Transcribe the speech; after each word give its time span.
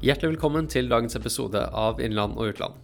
Hjertelig 0.00 0.30
velkommen 0.30 0.64
til 0.64 0.86
dagens 0.88 1.12
episode 1.18 1.60
av 1.76 1.98
Innland 2.00 2.38
og 2.40 2.54
utland. 2.54 2.76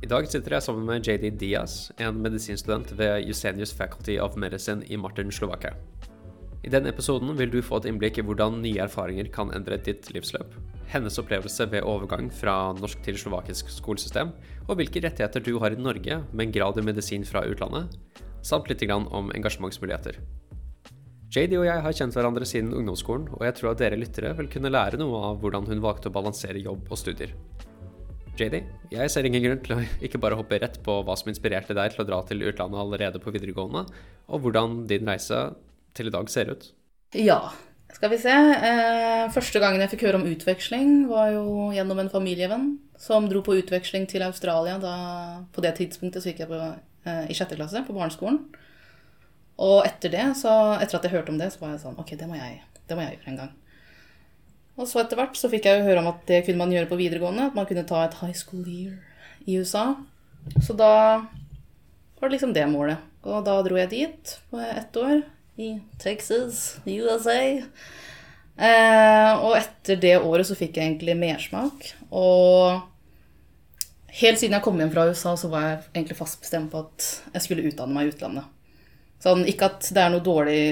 I 0.00 0.08
dag 0.08 0.24
sitter 0.24 0.54
jeg 0.54 0.64
sammen 0.64 0.86
med 0.88 1.04
JD 1.04 1.34
Diaz, 1.36 1.90
en 2.00 2.22
medisinstudent 2.24 2.94
ved 2.96 3.26
Jusenius 3.28 3.74
Faculty 3.76 4.14
of 4.16 4.38
Medicine 4.40 4.80
i 4.88 4.96
Martin, 4.96 5.28
Slovakia. 5.28 5.74
I 6.64 6.72
denne 6.72 6.88
episoden 6.88 7.36
vil 7.36 7.52
du 7.52 7.58
få 7.60 7.82
et 7.82 7.90
innblikk 7.90 8.22
i 8.22 8.24
hvordan 8.24 8.62
nye 8.64 8.80
erfaringer 8.80 9.28
kan 9.34 9.52
endre 9.52 9.76
ditt 9.84 10.08
livsløp, 10.16 10.56
hennes 10.94 11.20
opplevelse 11.20 11.68
ved 11.74 11.84
overgang 11.84 12.32
fra 12.32 12.56
norsk 12.80 13.04
til 13.04 13.20
slovakisk 13.20 13.68
skolesystem, 13.68 14.32
og 14.64 14.80
hvilke 14.80 15.04
rettigheter 15.04 15.44
du 15.44 15.58
har 15.60 15.76
i 15.76 15.82
Norge 15.90 16.22
med 16.32 16.46
en 16.46 16.56
grad 16.56 16.80
i 16.80 16.86
medisin 16.88 17.28
fra 17.28 17.44
utlandet, 17.52 17.92
samt 18.40 18.72
litt 18.72 18.88
om 18.88 19.28
engasjementsmuligheter. 19.36 20.24
JD 21.32 21.54
og 21.56 21.64
jeg 21.64 21.80
har 21.80 21.94
kjent 21.96 22.16
hverandre 22.16 22.44
siden 22.44 22.74
ungdomsskolen, 22.76 23.30
og 23.32 23.44
jeg 23.46 23.54
tror 23.56 23.70
at 23.70 23.80
dere 23.80 23.96
lyttere 23.96 24.34
vil 24.36 24.50
kunne 24.52 24.68
lære 24.68 24.98
noe 25.00 25.20
av 25.30 25.38
hvordan 25.40 25.64
hun 25.70 25.80
valgte 25.80 26.10
å 26.10 26.12
balansere 26.12 26.60
jobb 26.60 26.90
og 26.92 26.98
studier. 27.00 27.32
JD, 28.36 28.58
jeg 28.92 29.12
ser 29.12 29.28
ingen 29.28 29.44
grunn 29.44 29.62
til 29.64 29.74
å 29.78 29.80
ikke 30.04 30.20
bare 30.20 30.36
hoppe 30.36 30.58
rett 30.60 30.76
på 30.84 30.98
hva 31.06 31.16
som 31.16 31.30
inspirerte 31.32 31.76
deg 31.76 31.94
til 31.94 32.04
å 32.04 32.08
dra 32.10 32.18
til 32.28 32.44
utlandet 32.44 32.80
allerede 32.82 33.22
på 33.22 33.32
videregående, 33.32 33.86
og 34.28 34.44
hvordan 34.44 34.82
din 34.90 35.08
reise 35.08 35.40
til 35.96 36.10
i 36.10 36.12
dag 36.12 36.28
ser 36.32 36.52
ut. 36.52 36.66
Ja, 37.16 37.40
skal 37.96 38.12
vi 38.12 38.18
se. 38.20 38.32
Eh, 38.32 39.24
første 39.32 39.62
gangen 39.62 39.80
jeg 39.80 39.94
fikk 39.94 40.04
høre 40.10 40.20
om 40.20 40.28
utveksling, 40.28 41.06
var 41.08 41.32
jo 41.32 41.70
gjennom 41.72 42.02
en 42.02 42.12
familievenn 42.12 42.74
som 43.00 43.24
dro 43.30 43.40
på 43.44 43.56
utveksling 43.62 44.04
til 44.10 44.24
Australia. 44.28 44.76
Da, 44.84 44.96
på 45.52 45.64
det 45.64 45.78
tidspunktet 45.80 46.20
så 46.20 46.28
gikk 46.32 46.44
jeg 46.44 46.52
på, 46.52 46.60
eh, 47.08 47.24
i 47.32 47.36
sjette 47.36 47.56
klasse 47.56 47.84
på 47.88 47.96
barneskolen. 47.96 48.42
Og 49.62 49.82
etter 49.86 50.12
det, 50.12 50.28
så, 50.40 50.52
etter 50.82 50.98
at 50.98 51.06
jeg 51.06 51.14
hørte 51.14 51.32
om 51.34 51.38
det, 51.38 51.52
så 51.54 51.62
var 51.62 51.74
jeg 51.74 51.82
sånn 51.84 51.98
Ok, 52.02 52.14
det 52.18 52.26
må 52.28 52.38
jeg, 52.38 52.62
det 52.88 52.98
må 52.98 53.04
jeg 53.04 53.16
gjøre 53.16 53.30
en 53.32 53.42
gang. 53.44 53.52
Og 54.80 54.88
så 54.88 55.02
etter 55.02 55.20
hvert 55.20 55.36
så 55.38 55.50
fikk 55.52 55.68
jeg 55.68 55.78
jo 55.78 55.86
høre 55.86 56.00
om 56.00 56.08
at 56.10 56.22
det 56.28 56.42
kunne 56.46 56.62
man 56.62 56.72
gjøre 56.72 56.88
på 56.90 56.98
videregående. 56.98 57.50
At 57.50 57.58
man 57.58 57.68
kunne 57.68 57.86
ta 57.88 58.02
et 58.06 58.18
high 58.22 58.34
school 58.36 58.64
year 58.64 58.96
i 59.44 59.58
USA. 59.60 59.92
Så 60.64 60.74
da 60.78 60.92
var 61.22 62.30
det 62.30 62.34
liksom 62.36 62.54
det 62.56 62.64
målet. 62.72 63.02
Og 63.22 63.44
da 63.46 63.58
dro 63.62 63.78
jeg 63.78 63.92
dit 63.92 64.36
på 64.50 64.62
ett 64.64 64.96
år. 64.98 65.22
I 65.60 65.74
Texas, 66.00 66.78
USA. 66.88 67.60
Eh, 68.56 69.32
og 69.36 69.52
etter 69.58 70.00
det 70.00 70.14
året 70.22 70.48
så 70.48 70.56
fikk 70.56 70.78
jeg 70.78 70.88
egentlig 70.88 71.18
mersmak. 71.20 71.90
Og 72.08 72.80
helt 74.22 74.40
siden 74.40 74.56
jeg 74.56 74.64
kom 74.64 74.80
hjem 74.80 74.94
fra 74.94 75.04
USA, 75.10 75.36
så 75.36 75.52
var 75.52 75.66
jeg 75.66 75.78
egentlig 75.92 76.18
fast 76.18 76.40
bestemt 76.40 76.72
på 76.72 76.80
at 76.86 77.08
jeg 77.34 77.44
skulle 77.44 77.68
utdanne 77.68 77.92
meg 77.94 78.08
i 78.08 78.14
utlandet. 78.14 78.48
Sånn, 79.22 79.44
ikke 79.46 79.68
at 79.70 79.86
det 79.94 80.02
er 80.02 80.10
noe 80.10 80.24
dårlig 80.24 80.62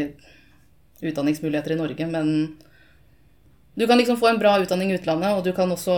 utdanningsmuligheter 1.00 1.76
i 1.76 1.78
Norge, 1.78 2.06
men 2.10 2.32
du 3.78 3.86
kan 3.86 3.98
liksom 3.98 4.18
få 4.20 4.28
en 4.28 4.40
bra 4.40 4.56
utdanning 4.60 4.90
i 4.90 4.96
utlandet, 4.98 5.36
og 5.36 5.44
du 5.46 5.52
kan 5.56 5.70
også 5.70 5.94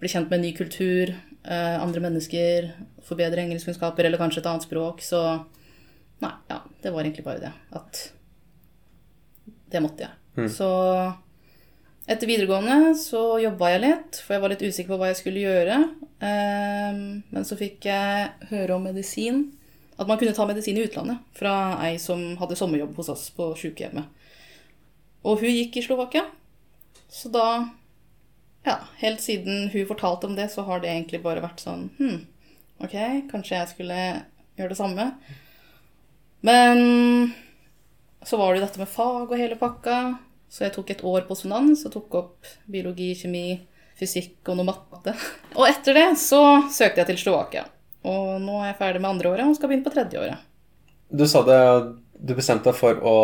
bli 0.00 0.10
kjent 0.10 0.30
med 0.30 0.40
en 0.40 0.46
ny 0.46 0.52
kultur, 0.56 1.12
eh, 1.44 1.76
andre 1.78 2.00
mennesker, 2.06 2.70
forbedre 3.04 3.44
engelskkunnskaper 3.44 4.08
eller 4.08 4.18
kanskje 4.18 4.40
et 4.40 4.48
annet 4.50 4.64
språk. 4.66 5.04
Så 5.04 5.20
nei, 6.24 6.32
ja, 6.50 6.62
det 6.82 6.94
var 6.94 7.04
egentlig 7.04 7.26
bare 7.26 7.42
det. 7.44 7.52
At 7.76 8.00
det 9.70 9.84
måtte 9.84 10.06
jeg. 10.06 10.16
Mm. 10.40 10.48
Så 10.50 10.70
etter 12.08 12.28
videregående 12.28 12.94
så 12.98 13.36
jobba 13.42 13.74
jeg 13.74 13.84
litt, 13.84 14.22
for 14.24 14.34
jeg 14.34 14.42
var 14.42 14.54
litt 14.54 14.64
usikker 14.64 14.94
på 14.94 14.98
hva 15.02 15.12
jeg 15.12 15.20
skulle 15.20 15.44
gjøre. 15.44 15.82
Eh, 16.24 17.04
men 17.28 17.46
så 17.46 17.60
fikk 17.60 17.86
jeg 17.92 18.48
høre 18.54 18.78
om 18.78 18.88
medisin 18.88 19.44
at 19.96 20.08
man 20.08 20.18
kunne 20.18 20.34
ta 20.34 20.46
medisin 20.46 20.78
i 20.78 20.84
utlandet 20.88 21.22
fra 21.38 21.78
ei 21.86 21.98
som 22.02 22.22
hadde 22.40 22.58
sommerjobb 22.58 22.96
hos 22.98 23.10
oss 23.12 23.28
på 23.36 23.52
sykehjemmet. 23.58 24.10
Og 25.24 25.40
hun 25.40 25.54
gikk 25.54 25.78
i 25.78 25.86
Slovakia. 25.86 26.26
Så 27.08 27.30
da 27.32 27.70
Ja, 28.64 28.78
helt 28.96 29.20
siden 29.20 29.68
hun 29.74 29.86
fortalte 29.86 30.26
om 30.26 30.34
det, 30.36 30.48
så 30.50 30.62
har 30.64 30.80
det 30.80 30.88
egentlig 30.88 31.20
bare 31.22 31.42
vært 31.44 31.60
sånn 31.60 31.90
Hm, 31.98 32.22
ok, 32.80 32.94
kanskje 33.28 33.58
jeg 33.58 33.68
skulle 33.74 33.98
gjøre 34.56 34.72
det 34.72 34.78
samme. 34.78 35.10
Men 36.40 37.34
så 38.24 38.36
var 38.40 38.52
det 38.52 38.60
jo 38.60 38.66
dette 38.66 38.80
med 38.80 38.88
fag 38.88 39.28
og 39.28 39.36
hele 39.36 39.58
pakka. 39.60 39.98
Så 40.48 40.64
jeg 40.64 40.74
tok 40.76 40.90
et 40.90 41.04
år 41.04 41.26
på 41.28 41.36
Sunans 41.36 41.84
og 41.84 41.92
tok 41.92 42.14
opp 42.14 42.50
biologi, 42.70 43.10
kjemi, 43.18 43.60
fysikk 43.98 44.48
og 44.48 44.58
noe 44.58 44.68
matte. 44.68 45.14
Og 45.58 45.66
etter 45.68 45.98
det 45.98 46.08
så 46.20 46.40
søkte 46.72 47.02
jeg 47.02 47.10
til 47.12 47.22
Slovakia. 47.26 47.64
Og 48.04 48.40
nå 48.42 48.60
er 48.60 48.72
jeg 48.72 48.80
ferdig 48.80 49.02
med 49.02 49.14
andre 49.14 49.32
året 49.32 49.48
og 49.48 49.56
skal 49.58 49.70
begynne 49.70 49.86
på 49.86 49.94
tredje 49.94 50.20
året. 50.20 50.44
Du 51.08 51.24
sa 51.30 51.44
det, 51.46 51.60
du 52.18 52.34
bestemte 52.36 52.70
deg 52.70 52.78
for 52.78 53.00
å 53.00 53.18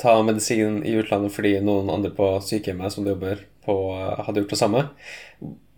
ta 0.00 0.16
medisin 0.26 0.80
i 0.82 0.96
utlandet 0.98 1.34
fordi 1.34 1.56
noen 1.62 1.90
andre 1.92 2.10
på 2.14 2.32
sykehjemmet 2.42 2.94
som 2.94 3.04
du 3.06 3.12
jobber 3.12 3.44
på, 3.64 3.74
hadde 3.94 4.42
gjort 4.42 4.54
det 4.54 4.60
samme. 4.60 4.82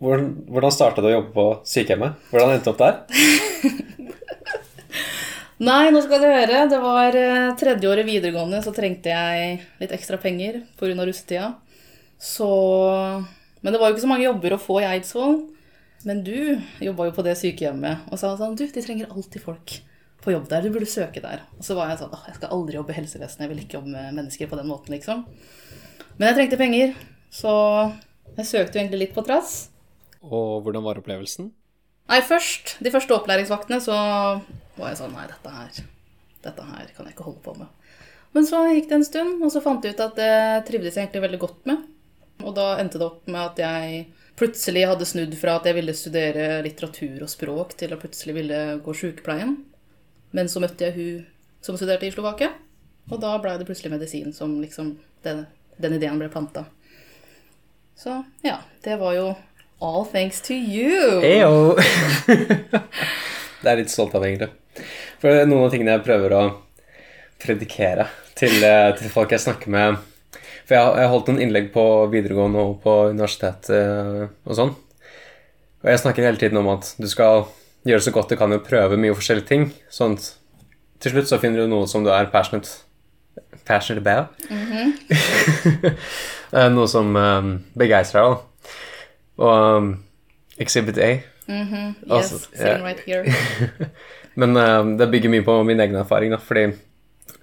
Hvordan, 0.01 0.31
hvordan 0.49 0.73
starta 0.73 1.03
du 1.03 1.09
å 1.09 1.15
jobbe 1.17 1.33
på 1.35 1.47
sykehjemmet? 1.67 2.17
Hvordan 2.31 2.55
endte 2.55 2.69
du 2.69 2.73
opp 2.73 2.81
der? 2.81 2.95
Nei, 5.67 5.89
nå 5.89 6.03
skal 6.05 6.21
du 6.21 6.27
høre. 6.29 6.65
Det 6.69 6.79
var 6.83 7.15
eh, 7.17 7.53
tredje 7.57 7.89
året 7.89 8.05
videregående, 8.05 8.59
så 8.61 8.73
trengte 8.75 9.09
jeg 9.09 9.55
litt 9.81 9.93
ekstra 9.95 10.19
penger 10.21 10.61
pga. 10.77 10.93
russetida. 11.01 11.47
Så 12.21 12.49
Men 13.61 13.73
det 13.73 13.79
var 13.79 13.89
jo 13.89 13.95
ikke 13.95 14.05
så 14.05 14.09
mange 14.11 14.27
jobber 14.27 14.53
å 14.53 14.61
få 14.61 14.81
i 14.81 14.89
Eidsvoll. 14.89 15.39
Men 16.07 16.23
du 16.23 16.61
jobba 16.79 17.09
jo 17.09 17.13
på 17.17 17.25
det 17.25 17.35
sykehjemmet 17.35 18.07
og 18.07 18.19
sa 18.21 18.31
sånn 18.39 18.55
Du, 18.55 18.63
de 18.63 18.83
trenger 18.83 19.11
alltid 19.11 19.43
folk 19.43 19.73
på 20.23 20.33
jobb 20.33 20.47
der. 20.51 20.63
Du 20.63 20.71
burde 20.73 20.89
søke 20.89 21.21
der. 21.23 21.43
Og 21.59 21.65
så 21.67 21.75
var 21.77 21.91
jeg 21.91 22.01
sånn 22.01 22.13
Åh, 22.15 22.25
jeg 22.29 22.39
skal 22.39 22.53
aldri 22.55 22.79
jobbe 22.79 22.93
i 22.93 22.97
helsevesenet. 22.97 23.43
Jeg 23.43 23.51
vil 23.51 23.63
ikke 23.63 23.79
jobbe 23.79 23.93
med 23.93 24.15
mennesker 24.15 24.49
på 24.49 24.59
den 24.59 24.69
måten, 24.71 24.95
liksom. 24.95 25.25
Men 26.17 26.29
jeg 26.29 26.37
trengte 26.39 26.59
penger, 26.59 26.93
så 27.33 27.51
jeg 28.37 28.49
søkte 28.49 28.77
jo 28.77 28.81
egentlig 28.81 29.01
litt 29.03 29.15
på 29.17 29.23
trass. 29.27 29.67
Og 30.23 30.63
hvordan 30.65 30.85
var 30.85 30.99
opplevelsen? 31.01 31.51
Nei, 32.07 32.21
først, 32.23 32.77
de 32.83 32.91
første 32.93 33.13
opplæringsvaktene, 33.13 33.81
så 33.83 33.97
var 34.77 34.91
jeg 34.91 34.99
sånn 35.01 35.13
Nei, 35.13 35.27
dette 35.29 35.53
her, 35.53 35.81
dette 36.47 36.67
her 36.71 36.91
kan 36.95 37.09
jeg 37.09 37.17
ikke 37.17 37.27
holde 37.27 37.43
på 37.43 37.55
med. 37.59 37.99
Men 38.35 38.47
så 38.47 38.63
gikk 38.71 38.87
det 38.89 38.97
en 38.97 39.07
stund, 39.07 39.43
og 39.43 39.51
så 39.53 39.61
fant 39.63 39.83
jeg 39.83 39.95
ut 39.95 40.05
at 40.07 40.15
det 40.17 40.33
trivdes 40.69 40.95
jeg 40.95 41.05
egentlig 41.05 41.25
veldig 41.27 41.41
godt 41.43 41.69
med. 41.69 41.83
Og 42.45 42.55
da 42.55 42.75
endte 42.81 43.01
det 43.01 43.07
opp 43.07 43.27
med 43.27 43.41
at 43.43 43.61
jeg 43.61 44.07
plutselig 44.37 44.85
hadde 44.87 45.07
snudd 45.09 45.33
fra 45.39 45.57
at 45.57 45.67
jeg 45.67 45.77
ville 45.79 45.95
studere 45.97 46.61
litteratur 46.65 47.23
og 47.25 47.31
språk, 47.31 47.73
til 47.79 47.93
å 47.93 47.99
plutselig 48.01 48.35
ville 48.37 48.61
gå 48.85 48.95
sykepleien. 48.95 49.55
Men 50.37 50.49
så 50.51 50.61
møtte 50.61 50.87
jeg 50.87 50.97
hun 50.97 51.25
som 51.65 51.77
studerte 51.77 52.07
i 52.07 52.13
Slovakia, 52.13 52.51
og 53.09 53.21
da 53.23 53.33
ble 53.41 53.55
det 53.57 53.67
plutselig 53.67 53.93
medisin 53.95 54.33
som 54.35 54.59
liksom 54.61 54.93
den, 55.25 55.45
den 55.81 55.97
ideen 55.97 56.19
ble 56.21 56.29
planta. 56.31 56.67
Så 57.97 58.19
ja, 58.45 58.59
det 58.85 58.99
var 59.01 59.15
jo 59.17 59.31
all 59.81 60.05
thanks 60.05 60.41
to 60.45 60.53
you. 60.53 61.21
Eyo. 61.25 61.73
det 63.63 63.71
er 63.71 63.81
litt 63.81 63.93
stolt 63.93 64.13
av, 64.17 64.25
egentlig. 64.27 64.51
For 65.17 65.47
noen 65.49 65.65
av 65.65 65.73
tingene 65.73 65.95
jeg 65.95 66.05
prøver 66.05 66.35
å 66.37 66.43
predikere 67.41 68.05
til, 68.37 68.53
eh, 68.61 68.91
til 68.99 69.09
folk 69.13 69.33
jeg 69.33 69.41
snakker 69.47 69.73
med 69.73 69.97
for 70.67 70.75
jeg, 70.75 70.83
har 70.99 71.11
holdt 71.13 71.29
noen 71.31 71.45
innlegg 71.45 71.69
på 71.71 71.83
videregående 72.11 72.59
og 72.59 72.81
på 72.83 72.95
universitet 73.13 73.69
eh, 73.71 74.25
og 74.27 74.57
sånn. 74.57 74.73
Og 75.83 75.91
jeg 75.93 76.01
snakker 76.01 76.27
hele 76.27 76.41
tiden 76.41 76.59
om 76.59 76.67
at 76.73 76.89
du 76.99 77.07
skal 77.07 77.45
gjøre 77.87 78.03
så 78.03 78.11
godt 78.11 78.33
du 78.33 78.39
kan 78.39 78.51
og 78.51 78.65
prøve 78.67 78.99
mye 78.99 79.15
forskjellige 79.15 79.47
ting. 79.47 79.69
Sånn 79.93 80.17
at 80.17 80.33
til 80.99 81.13
slutt 81.13 81.29
så 81.29 81.39
finner 81.39 81.63
du 81.63 81.71
noe 81.71 81.87
som 81.87 82.03
du 82.03 82.11
er 82.11 82.27
passionate, 82.33 82.67
passionate 83.63 84.03
about. 84.03 84.35
Mm 84.49 84.65
-hmm. 84.67 85.95
noe 86.75 86.87
som 86.87 87.15
um, 87.15 87.63
begeistrer 87.77 88.21
deg. 88.21 88.37
Og 89.37 89.77
um, 89.77 90.03
Exhibit 90.57 90.97
A. 90.97 91.19
Mm 91.47 91.67
-hmm. 91.67 91.87
Yes, 92.17 92.33
altså, 92.33 92.37
sitting 92.53 92.83
right 92.83 92.99
here. 93.05 93.33
Men 94.35 94.57
um, 94.57 94.97
det 94.97 95.11
bygger 95.11 95.29
mye 95.29 95.43
på 95.43 95.63
min 95.63 95.79
egen 95.79 95.95
erfaring, 95.95 96.31
da, 96.31 96.37
fordi 96.37 96.73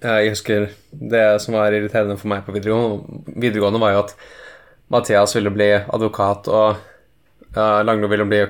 jeg 0.05 0.33
husker 0.33 0.67
det 0.91 1.25
som 1.43 1.57
var 1.57 1.73
irriterende 1.75 2.17
for 2.19 2.31
meg 2.31 2.43
på 2.45 2.55
videregående, 2.55 3.21
videregående 3.35 3.81
var 3.81 3.95
jo 3.95 4.01
at 4.03 4.15
Mathias 4.93 5.33
ville 5.35 5.53
bli 5.53 5.71
advokat, 5.73 6.49
og 6.53 6.75
uh, 7.57 7.79
Langlo 7.87 8.09
ville 8.11 8.27
bli 8.29 8.41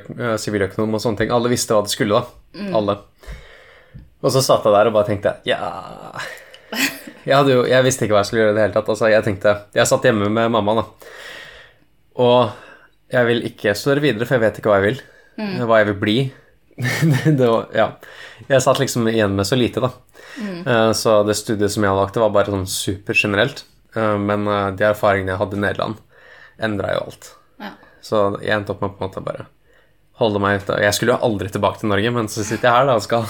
siviløkonom 0.41 0.91
uh, 0.91 0.97
og 0.97 1.03
sånne 1.03 1.21
ting. 1.21 1.31
Alle 1.33 1.51
visste 1.51 1.77
hva 1.77 1.85
det 1.85 1.93
skulle, 1.93 2.19
da. 2.19 2.59
Mm. 2.59 2.73
Alle. 2.75 2.97
Og 4.25 4.33
så 4.33 4.41
satt 4.43 4.65
jeg 4.65 4.73
der 4.73 4.89
og 4.89 4.93
bare 4.95 5.09
tenkte 5.09 5.31
Ja 5.45 5.57
Jeg, 7.25 7.49
jo, 7.51 7.65
jeg 7.67 7.83
visste 7.85 8.05
ikke 8.05 8.15
hva 8.15 8.21
jeg 8.23 8.29
skulle 8.29 8.43
gjøre 8.43 8.53
i 8.53 8.57
det 8.57 8.63
hele 8.63 8.75
tatt. 8.77 8.89
Altså, 8.93 9.09
jeg 9.11 9.25
tenkte 9.25 9.53
Jeg 9.75 9.89
satt 9.89 10.05
hjemme 10.07 10.29
med 10.33 10.53
mamma, 10.53 10.79
da. 10.79 10.85
Og 12.25 12.39
jeg 13.11 13.29
vil 13.29 13.45
ikke 13.49 13.75
studere 13.77 14.03
videre, 14.03 14.27
for 14.27 14.37
jeg 14.37 14.45
vet 14.45 14.59
ikke 14.59 14.71
hva 14.71 14.79
jeg 14.79 14.87
vil. 14.87 15.01
Mm. 15.39 15.55
Hva 15.67 15.79
jeg 15.81 15.89
vil 15.91 15.99
bli. 16.01 16.17
det 17.37 17.47
var, 17.47 17.69
ja. 17.73 17.87
Jeg 18.47 18.63
satt 18.63 18.81
liksom 18.81 19.07
igjen 19.07 19.35
med 19.35 19.47
så 19.47 19.55
lite, 19.55 19.83
da. 19.83 19.91
Mm. 20.41 20.67
Uh, 20.67 20.91
så 20.91 21.21
det 21.23 21.37
studiet 21.39 21.71
som 21.71 21.85
jeg 21.87 21.95
valgte, 21.95 22.21
var 22.23 22.33
bare 22.35 22.51
sånn 22.51 22.67
supergenerelt. 22.69 23.63
Uh, 23.95 24.17
men 24.19 24.47
uh, 24.49 24.69
de 24.75 24.87
erfaringene 24.89 25.33
jeg 25.33 25.41
hadde 25.41 25.59
i 25.59 25.63
Nederland, 25.63 25.99
endra 26.67 26.93
jo 26.95 27.03
alt. 27.07 27.29
Ja. 27.63 27.75
Så 28.03 28.23
jeg 28.41 28.57
endte 28.57 28.75
opp 28.75 28.83
med 28.83 28.95
på 28.95 29.03
en 29.03 29.07
måte 29.07 29.23
bare 29.25 29.47
holde 30.19 30.39
meg 30.39 30.61
ute. 30.61 30.79
Jeg 30.83 30.95
skulle 30.95 31.15
jo 31.15 31.27
aldri 31.27 31.51
tilbake 31.51 31.81
til 31.81 31.91
Norge, 31.91 32.11
men 32.15 32.29
så 32.31 32.43
sitter 32.47 32.69
jeg 32.69 32.77
her 32.77 32.89
da 32.89 32.95
og 32.99 33.03
skal 33.03 33.25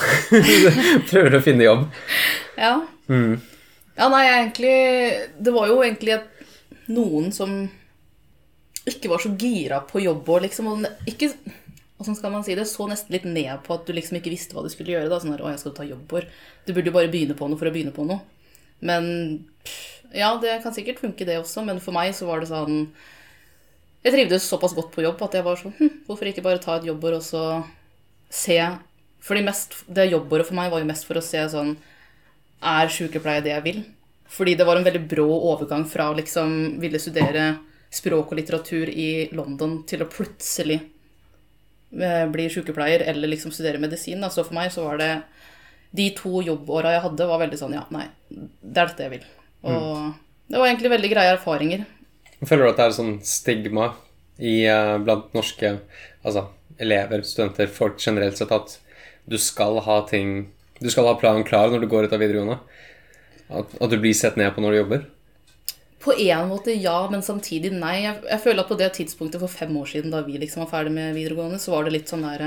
prøve 1.11 1.39
å 1.39 1.45
finne 1.45 1.65
jobb. 1.65 1.85
Ja. 2.57 2.75
Mm. 3.09 3.41
Ja, 3.95 4.07
nei, 4.09 4.23
egentlig 4.27 4.75
Det 5.37 5.51
var 5.55 5.69
jo 5.69 5.77
egentlig 5.85 6.17
noen 6.91 7.29
som 7.33 7.53
ikke 8.85 9.09
var 9.09 9.21
så 9.21 9.31
gira 9.39 9.79
på 9.85 10.01
jobb 10.03 10.27
og 10.29 10.43
liksom 10.43 10.67
og 10.69 10.83
ikke 11.09 11.31
Hvordan 12.05 12.19
skal 12.19 12.33
man 12.35 12.43
si 12.45 12.55
det? 12.57 12.67
Så 12.69 12.85
nesten 12.85 13.15
litt 13.15 13.25
ned 13.25 13.63
på 13.65 13.73
at 13.73 13.87
du 13.87 13.93
liksom 13.95 14.19
ikke 14.19 14.29
visste 14.29 14.53
hva 14.53 14.61
du 14.61 14.69
skulle 14.69 14.93
gjøre. 14.93 15.09
da, 15.09 15.17
sånn 15.21 15.33
her, 15.33 15.41
å, 15.41 15.49
jeg 15.49 15.63
skal 15.63 15.73
ta 15.73 15.85
jobb 15.87 16.05
for. 16.11 16.27
Du 16.67 16.73
burde 16.75 16.91
jo 16.91 16.95
bare 16.95 17.09
begynne 17.09 17.37
på 17.37 17.49
noe 17.49 17.57
for 17.57 17.69
å 17.69 17.73
begynne 17.73 17.93
på 17.95 18.05
noe. 18.05 18.21
Men 18.85 19.07
ja, 20.13 20.29
det 20.41 20.59
kan 20.63 20.75
sikkert 20.75 21.01
funke, 21.01 21.25
det 21.25 21.39
også. 21.41 21.63
Men 21.65 21.81
for 21.81 21.95
meg 21.95 22.13
så 22.15 22.29
var 22.29 22.43
det 22.43 22.51
sånn 22.51 22.85
Jeg 24.05 24.13
trivdes 24.13 24.45
såpass 24.45 24.75
godt 24.77 24.91
på 24.93 25.01
jobb 25.01 25.21
at 25.25 25.33
jeg 25.33 25.45
var 25.45 25.57
sånn 25.57 25.73
hm, 25.79 25.93
Hvorfor 26.05 26.29
ikke 26.29 26.43
bare 26.45 26.61
ta 26.61 26.77
et 26.77 26.87
jobbår 26.87 27.17
og 27.17 27.25
så 27.25 27.43
se 28.29 28.59
Fordi 29.25 29.45
mest, 29.47 29.79
det 29.87 30.11
jobbåret 30.11 30.45
for 30.45 30.59
meg 30.59 30.69
var 30.73 30.83
jo 30.83 30.89
mest 30.91 31.07
for 31.07 31.17
å 31.17 31.25
se 31.25 31.41
sånn 31.49 31.73
Er 32.61 32.91
sykepleie 32.91 33.43
det 33.45 33.55
jeg 33.55 33.65
vil? 33.65 33.85
Fordi 34.29 34.55
det 34.59 34.67
var 34.67 34.77
en 34.77 34.85
veldig 34.85 35.05
brå 35.09 35.25
overgang 35.53 35.85
fra 35.89 36.09
å 36.11 36.17
liksom 36.17 36.77
ville 36.81 37.01
studere 37.01 37.55
språk 37.93 38.33
og 38.33 38.39
litteratur 38.39 38.89
i 38.91 39.29
London 39.37 39.79
til 39.87 40.03
å 40.03 40.09
plutselig 40.11 40.79
bli 41.89 42.47
sykepleier 42.51 43.05
eller 43.09 43.29
liksom 43.31 43.53
studere 43.55 43.81
medisin. 43.81 44.23
Så 44.31 44.43
for 44.43 44.55
meg 44.57 44.71
så 44.73 44.87
var 44.87 45.01
det 45.01 45.11
De 45.95 46.09
to 46.17 46.41
jobbåra 46.43 46.91
jeg 46.91 47.03
hadde, 47.05 47.27
var 47.29 47.39
veldig 47.39 47.59
sånn 47.59 47.75
Ja, 47.77 47.85
nei, 47.93 48.07
det 48.29 48.81
er 48.81 48.89
dette 48.89 49.05
jeg 49.05 49.13
vil. 49.13 49.27
Og 49.65 50.15
det 50.51 50.59
var 50.59 50.67
egentlig 50.67 50.91
veldig 50.91 51.11
greie 51.13 51.35
erfaringer. 51.37 51.85
Føler 52.43 52.65
du 52.65 52.71
at 52.73 52.81
det 52.81 52.85
er 52.85 52.97
sånn 52.97 53.15
stigma 53.25 53.93
i, 54.37 54.65
eh, 54.67 54.97
blant 55.01 55.31
norske 55.33 55.77
altså, 56.23 56.49
elever, 56.77 57.23
studenter, 57.23 57.71
folk 57.71 58.01
generelt 58.01 58.37
sett, 58.37 58.51
at 58.51 58.77
du 59.25 59.37
skal 59.41 59.79
ha 59.85 60.01
ting 60.09 60.51
Du 60.75 60.89
skal 60.91 61.07
ha 61.07 61.13
planen 61.15 61.45
klar 61.47 61.71
når 61.71 61.85
du 61.85 61.87
går 61.87 62.05
ut 62.05 62.13
av 62.13 62.19
videregående? 62.19 62.57
At, 63.47 63.69
at 63.79 63.89
du 63.89 63.95
blir 63.95 64.13
sett 64.13 64.35
ned 64.35 64.51
på 64.51 64.59
når 64.59 64.73
du 64.73 64.77
jobber? 64.81 65.05
På 66.05 66.13
en 66.13 66.49
måte 66.51 66.75
ja, 66.77 66.99
men 67.09 67.23
samtidig 67.25 67.71
nei. 67.73 67.95
Jeg, 68.03 68.19
jeg 68.29 68.41
føler 68.43 68.61
at 68.61 68.69
på 68.69 68.77
det 68.77 68.91
tidspunktet 68.93 69.41
for 69.41 69.49
fem 69.49 69.73
år 69.79 69.89
siden, 69.89 70.11
da 70.13 70.21
vi 70.25 70.37
liksom 70.37 70.61
var 70.61 70.69
ferdig 70.69 70.93
med 70.93 71.15
videregående, 71.17 71.57
så 71.61 71.73
var 71.73 71.87
det 71.87 71.95
litt 71.95 72.11
sånn 72.11 72.27
der 72.27 72.43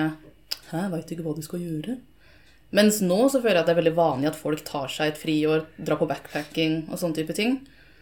Hæ, 0.68 0.84
veit 0.92 1.08
du 1.08 1.16
ikke 1.16 1.24
hva 1.26 1.34
du 1.34 1.42
skal 1.42 1.64
gjøre? 1.64 1.96
Mens 2.76 3.00
nå 3.00 3.16
så 3.32 3.40
føler 3.40 3.56
jeg 3.56 3.64
at 3.64 3.68
det 3.70 3.74
er 3.74 3.80
veldig 3.80 3.96
vanlig 3.96 4.28
at 4.28 4.38
folk 4.38 4.60
tar 4.66 4.90
seg 4.92 5.10
et 5.10 5.20
friår, 5.20 5.64
drar 5.80 5.98
på 6.00 6.08
backpacking 6.08 6.82
og 6.90 7.00
sånne 7.00 7.16
type 7.16 7.36
ting. 7.36 7.58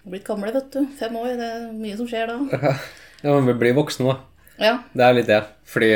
Blitt 0.06 0.26
gamle, 0.26 0.52
vet 0.54 0.68
du. 0.74 0.82
Fem 0.98 1.14
år, 1.18 1.32
det 1.38 1.46
er 1.46 1.66
mye 1.74 1.98
som 1.98 2.08
skjer 2.10 2.32
da. 2.32 2.76
Ja, 3.24 3.32
vi 3.42 3.54
blir 3.56 3.72
voksne, 3.74 4.12
da. 4.12 4.16
Ja. 4.60 4.72
Det 4.92 5.04
er 5.06 5.14
litt 5.16 5.30
det. 5.30 5.40
Fordi 5.66 5.90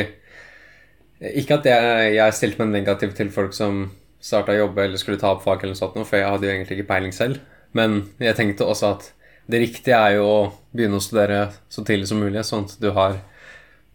Ikke 1.36 1.58
at 1.60 1.66
jeg, 1.68 2.14
jeg 2.16 2.36
stilte 2.38 2.62
meg 2.64 2.72
negativ 2.78 3.12
til 3.18 3.28
folk 3.34 3.52
som 3.54 3.90
starta 4.24 4.54
å 4.54 4.62
jobbe 4.62 4.86
eller 4.86 5.00
skulle 5.00 5.20
ta 5.20 5.34
opp 5.34 5.44
fag 5.44 5.62
eller 5.62 5.74
noe 5.74 5.80
sånt, 5.80 5.98
for 6.08 6.16
jeg 6.16 6.28
hadde 6.28 6.48
jo 6.48 6.52
egentlig 6.54 6.78
ikke 6.78 6.88
peiling 6.94 7.12
selv. 7.12 7.42
Men 7.76 8.06
jeg 8.22 8.38
tenkte 8.38 8.66
også 8.66 8.94
at 8.96 9.10
det 9.50 9.62
riktige 9.64 9.98
er 9.98 10.18
jo 10.18 10.26
å 10.26 10.40
begynne 10.70 11.00
å 11.00 11.04
studere 11.04 11.48
så 11.72 11.84
tidlig 11.86 12.08
som 12.10 12.20
mulig, 12.22 12.44
sånn 12.46 12.68
at 12.68 12.76
du 12.80 12.90
har 12.96 13.18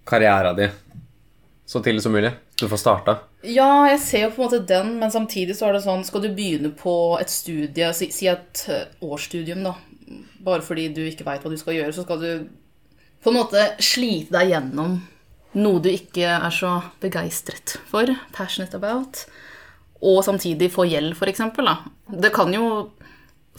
karriera 0.06 0.54
di 0.58 0.68
så 1.66 1.82
tidlig 1.82 2.04
som 2.04 2.14
mulig. 2.14 2.32
Du 2.60 2.68
får 2.70 2.78
starta. 2.78 3.18
Ja, 3.42 3.88
jeg 3.90 4.00
ser 4.00 4.22
jo 4.26 4.34
på 4.36 4.44
en 4.44 4.48
måte 4.48 4.60
den, 4.70 4.94
men 5.02 5.12
samtidig 5.12 5.58
så 5.58 5.68
er 5.68 5.76
det 5.76 5.82
sånn 5.84 6.06
Skal 6.08 6.24
du 6.24 6.30
begynne 6.34 6.72
på 6.78 6.94
et 7.20 7.32
studie, 7.34 7.90
si, 7.98 8.08
si 8.14 8.30
et 8.32 8.62
eh, 8.72 8.86
årsstudium, 9.04 9.66
da, 9.66 9.74
bare 10.46 10.64
fordi 10.66 10.88
du 10.94 11.02
ikke 11.04 11.26
veit 11.28 11.44
hva 11.44 11.52
du 11.52 11.58
skal 11.60 11.76
gjøre, 11.78 11.96
så 11.96 12.06
skal 12.06 12.22
du 12.22 12.30
på 13.26 13.34
en 13.34 13.40
måte 13.40 13.66
slite 13.82 14.36
deg 14.38 14.54
gjennom 14.54 15.00
noe 15.56 15.82
du 15.82 15.90
ikke 15.90 16.30
er 16.36 16.54
så 16.54 16.78
begeistret 17.02 17.78
for, 17.90 18.12
passionate 18.36 18.78
about, 18.78 19.24
og 20.06 20.22
samtidig 20.28 20.70
få 20.74 20.86
gjeld, 20.90 21.16
f.eks. 21.16 21.42
Det 22.22 22.32
kan 22.36 22.54
jo 22.54 22.66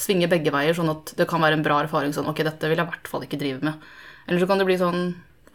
svinge 0.00 0.28
begge 0.30 0.52
veier, 0.52 0.76
sånn 0.76 0.92
at 0.92 1.14
det 1.16 1.28
kan 1.28 1.42
være 1.42 1.58
en 1.58 1.64
bra 1.64 1.80
erfaring 1.84 2.12
sånn 2.12 2.28
Ok, 2.28 2.42
dette 2.44 2.68
vil 2.68 2.76
jeg 2.76 2.84
i 2.84 2.90
hvert 2.90 3.08
fall 3.08 3.24
ikke 3.24 3.40
drive 3.40 3.64
med. 3.64 3.86
Eller 4.26 4.42
så 4.42 4.48
kan 4.50 4.60
det 4.60 4.66
bli 4.68 4.76
sånn 4.80 5.00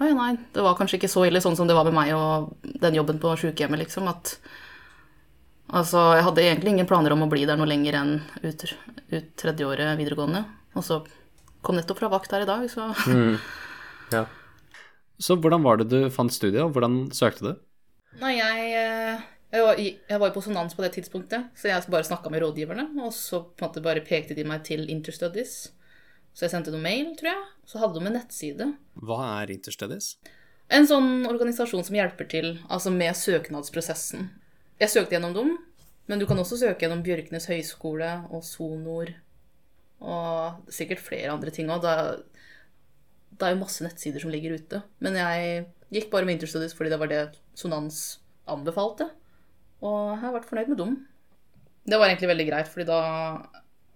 Å 0.01 0.07
ja, 0.09 0.15
nei, 0.17 0.31
det 0.55 0.65
var 0.65 0.77
kanskje 0.79 0.97
ikke 0.97 1.11
så 1.11 1.27
ille 1.27 1.43
sånn 1.43 1.57
som 1.59 1.69
det 1.69 1.77
var 1.77 1.85
med 1.85 1.93
meg 1.93 2.13
og 2.17 2.55
den 2.81 2.97
jobben 2.97 3.21
på 3.21 3.35
sjukehjemmet, 3.37 3.83
liksom. 3.83 4.09
At 4.09 4.35
Altså, 5.71 6.01
jeg 6.17 6.25
hadde 6.25 6.43
egentlig 6.43 6.73
ingen 6.73 6.87
planer 6.89 7.13
om 7.15 7.21
å 7.23 7.29
bli 7.31 7.45
der 7.47 7.55
noe 7.59 7.69
lenger 7.69 7.95
enn 8.01 8.09
ut, 8.43 8.63
ut 9.13 9.27
tredjeåret 9.39 9.95
videregående. 9.99 10.43
Og 10.75 10.83
så 10.83 10.97
kom 11.63 11.77
nettopp 11.77 12.01
fra 12.01 12.09
vakt 12.11 12.33
her 12.35 12.43
i 12.43 12.49
dag, 12.49 12.65
så 12.71 12.89
Ja. 14.15 14.25
Så 15.21 15.37
hvordan 15.39 15.63
var 15.63 15.79
det 15.79 15.87
du 15.91 16.09
fant 16.11 16.33
studiet, 16.33 16.63
og 16.65 16.73
hvordan 16.75 17.05
søkte 17.15 17.45
du? 17.45 17.61
Nei, 18.19 18.33
jeg, 18.35 18.71
eh, 18.75 19.21
jeg, 19.51 19.63
var, 19.65 19.79
i- 19.79 19.97
jeg 20.09 20.19
var 20.19 20.31
på 20.35 20.41
sonans 20.43 20.73
på 20.77 20.83
det 20.85 20.93
tidspunktet, 20.95 21.49
så 21.55 21.67
jeg 21.71 21.83
bare 21.91 22.07
snakka 22.07 22.29
med 22.31 22.41
rådgiverne, 22.43 22.85
og 23.03 23.11
så 23.13 23.41
på 23.43 23.65
en 23.65 23.69
måte 23.69 23.83
bare 23.83 24.01
pekte 24.05 24.35
de 24.37 24.43
meg 24.47 24.63
til 24.67 24.85
Interstudies. 24.89 25.71
Så 26.33 26.45
jeg 26.45 26.51
sendte 26.53 26.71
noen 26.71 26.83
mail, 26.85 27.09
tror 27.19 27.27
jeg. 27.33 27.41
Så 27.67 27.79
hadde 27.81 27.99
de 27.99 28.05
en 28.07 28.13
nettside. 28.15 28.67
Hva 28.95 29.17
er 29.41 29.51
Interstudies? 29.51 30.13
En 30.71 30.85
sånn 30.87 31.25
organisasjon 31.27 31.83
som 31.83 31.95
hjelper 31.97 32.29
til 32.31 32.53
altså 32.71 32.93
med 32.95 33.11
søknadsprosessen. 33.19 34.29
Jeg 34.79 34.89
søkte 34.93 35.17
gjennom 35.17 35.33
dem, 35.35 35.57
men 36.07 36.19
du 36.19 36.25
kan 36.25 36.39
også 36.39 36.55
søke 36.61 36.85
gjennom 36.85 37.03
Bjørknes 37.03 37.49
høgskole 37.51 38.13
og 38.31 38.43
Sonor 38.47 39.11
og 40.01 40.71
sikkert 40.73 41.03
flere 41.03 41.29
andre 41.35 41.51
ting 41.53 41.67
òg. 41.69 41.83
Det, 41.83 42.23
det 43.37 43.47
er 43.47 43.53
jo 43.53 43.59
masse 43.61 43.83
nettsider 43.85 44.23
som 44.23 44.31
ligger 44.33 44.55
ute. 44.57 44.79
Men 45.03 45.19
jeg 45.19 45.65
gikk 45.93 46.09
bare 46.13 46.25
med 46.25 46.39
Interstudies 46.39 46.73
fordi 46.77 46.89
det 46.93 46.99
var 47.03 47.11
det 47.11 47.21
Sonans 47.59 47.99
anbefalte. 48.49 49.09
Og 49.81 50.13
jeg 50.13 50.21
har 50.21 50.35
vært 50.35 50.49
fornøyd 50.49 50.71
med 50.71 50.81
dem. 50.81 50.95
Det 51.89 51.97
var 51.97 52.11
egentlig 52.11 52.29
veldig 52.29 52.47
greit, 52.51 52.69
fordi 52.69 52.85
da 52.89 53.01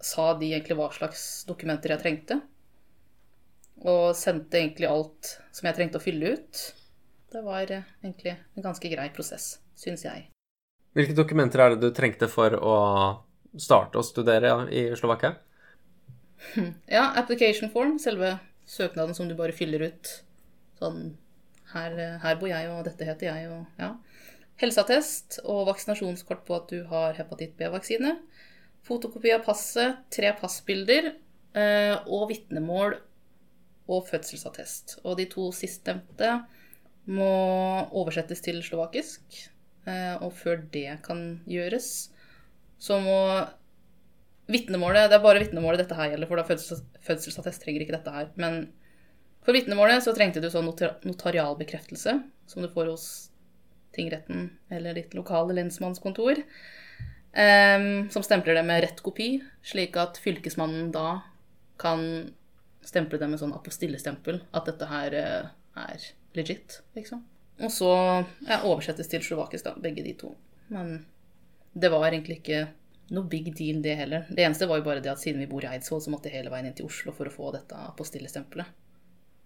sa 0.05 0.31
de 0.39 0.51
egentlig 0.51 0.77
hva 0.79 0.89
slags 0.93 1.45
dokumenter 1.49 1.93
jeg 1.93 2.01
trengte. 2.01 2.39
Og 3.85 4.15
sendte 4.17 4.57
egentlig 4.61 4.89
alt 4.89 5.35
som 5.53 5.69
jeg 5.69 5.77
trengte 5.77 6.01
å 6.01 6.03
fylle 6.03 6.33
ut. 6.37 6.63
Det 7.35 7.43
var 7.45 7.67
egentlig 7.69 8.33
en 8.33 8.65
ganske 8.65 8.89
grei 8.89 9.09
prosess, 9.13 9.59
syns 9.77 10.05
jeg. 10.07 10.29
Hvilke 10.95 11.15
dokumenter 11.17 11.61
er 11.61 11.73
det 11.73 11.83
du 11.83 11.93
trengte 11.93 12.29
for 12.31 12.55
å 12.55 12.75
starte 13.59 13.99
å 13.99 14.05
studere 14.05 14.53
i 14.71 14.87
Slovakia? 14.97 15.35
Ja, 16.87 17.09
application 17.19 17.71
form, 17.73 17.97
selve 17.99 18.37
søknaden 18.69 19.15
som 19.17 19.29
du 19.29 19.35
bare 19.37 19.55
fyller 19.55 19.89
ut. 19.89 20.11
Sånn 20.79 21.15
her, 21.73 21.95
her 22.23 22.39
bor 22.39 22.49
jeg, 22.49 22.69
og 22.71 22.85
dette 22.87 23.07
heter 23.07 23.29
jeg, 23.31 23.49
og 23.51 23.81
ja. 23.81 23.91
Helseattest 24.61 25.41
og 25.43 25.65
vaksinasjonskort 25.67 26.45
på 26.47 26.55
at 26.55 26.69
du 26.71 26.85
har 26.87 27.17
hepatitt 27.17 27.57
B-vaksine. 27.59 28.13
Fotokopi 28.85 29.33
av 29.35 29.43
passet, 29.43 30.05
tre 30.13 30.31
passbilder 30.39 31.09
eh, 31.11 31.95
og 32.05 32.29
vitnemål 32.29 32.95
og 33.91 34.07
fødselsattest. 34.07 34.99
Og 35.03 35.17
de 35.19 35.27
to 35.31 35.49
sistnevnte 35.55 36.37
må 37.11 37.33
oversettes 37.91 38.41
til 38.45 38.61
slovakisk. 38.63 39.21
eh, 39.85 40.15
Og 40.21 40.31
før 40.33 40.63
det 40.71 41.01
kan 41.03 41.41
gjøres, 41.45 42.09
så 42.79 42.99
må 42.99 43.19
vitnemålet 44.47 45.09
Det 45.09 45.17
er 45.17 45.23
bare 45.23 45.41
vitnemålet 45.41 45.83
dette 45.83 45.95
her 45.97 46.11
gjelder, 46.13 46.27
for 46.29 46.37
da 46.37 46.47
fødsels, 46.47 46.83
fødselsattest 47.01 47.63
trenger 47.63 47.81
ikke 47.81 47.97
dette 47.97 48.11
her. 48.13 48.31
Men 48.35 48.71
for 49.45 49.53
vitnemålet 49.53 50.03
så 50.05 50.13
trengte 50.15 50.41
du 50.41 50.49
sånn 50.49 50.65
notar 50.65 50.99
notarialbekreftelse, 51.03 52.19
som 52.47 52.61
du 52.61 52.69
får 52.69 52.91
hos 52.93 53.07
tingretten 53.95 54.49
eller 54.73 54.97
ditt 54.97 55.13
lokale 55.17 55.55
lensmannskontor, 55.57 56.41
em, 57.33 58.09
som 58.11 58.25
stempler 58.25 58.59
det 58.59 58.65
med 58.67 58.83
rett 58.85 59.01
kopi, 59.05 59.29
slik 59.63 59.97
at 60.01 60.19
fylkesmannen 60.21 60.91
da 60.95 61.21
kan 61.81 62.05
stemple 62.85 63.19
det 63.19 63.29
med 63.31 63.41
sånn 63.41 63.55
apostillestempel, 63.55 64.41
at 64.55 64.67
dette 64.69 64.89
her 64.89 65.15
eh, 65.17 65.53
er 65.85 66.09
legit, 66.37 66.79
liksom. 66.97 67.23
Og 67.63 67.71
så 67.71 67.91
ja, 68.45 68.61
oversettes 68.67 69.09
til 69.09 69.23
slovakisk, 69.23 69.65
da, 69.67 69.75
begge 69.79 70.03
de 70.05 70.13
to. 70.19 70.33
Men 70.67 70.97
det 71.73 71.91
var 71.91 72.07
egentlig 72.09 72.41
ikke 72.41 72.65
noe 73.15 73.29
big 73.29 73.51
deal, 73.55 73.81
det 73.85 73.95
heller. 73.99 74.25
Det 74.29 74.43
eneste 74.43 74.67
var 74.69 74.81
jo 74.81 74.87
bare 74.87 75.03
det 75.03 75.11
at 75.13 75.21
siden 75.21 75.43
vi 75.43 75.49
bor 75.49 75.63
i 75.63 75.69
Eidsvoll, 75.69 76.01
så 76.03 76.11
måtte 76.13 76.29
jeg 76.29 76.41
hele 76.41 76.51
veien 76.53 76.69
inn 76.69 76.77
til 76.77 76.89
Oslo 76.89 77.13
for 77.15 77.29
å 77.29 77.33
få 77.33 77.51
dette 77.55 77.77
apostillestempelet. 77.91 78.71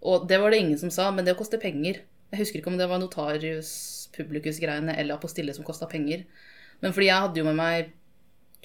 Og 0.10 0.27
det 0.29 0.39
var 0.39 0.53
det 0.53 0.62
ingen 0.63 0.79
som 0.79 0.91
sa, 0.94 1.10
men 1.12 1.27
det 1.27 1.36
koster 1.39 1.62
penger. 1.62 2.01
Jeg 2.29 2.43
husker 2.43 2.62
ikke 2.62 2.71
om 2.71 2.77
det 2.77 2.89
var 2.89 3.01
notarius 3.01 3.71
publikus-greiene 4.15 4.95
eller 5.00 5.17
apostille 5.17 5.53
som 5.55 5.65
kosta 5.65 5.88
penger. 5.89 6.25
Men 6.83 6.93
fordi 6.95 7.09
jeg 7.09 7.25
hadde 7.25 7.41
jo 7.41 7.48
med 7.48 7.57
meg 7.57 7.93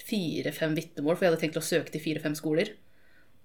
fire-fem 0.05 0.75
vitnemål, 0.77 1.15
for 1.15 1.25
jeg 1.25 1.33
hadde 1.33 1.41
tenkt 1.43 1.59
å 1.59 1.65
søke 1.65 1.93
til 1.93 2.03
fire-fem 2.03 2.35
skoler. 2.37 2.73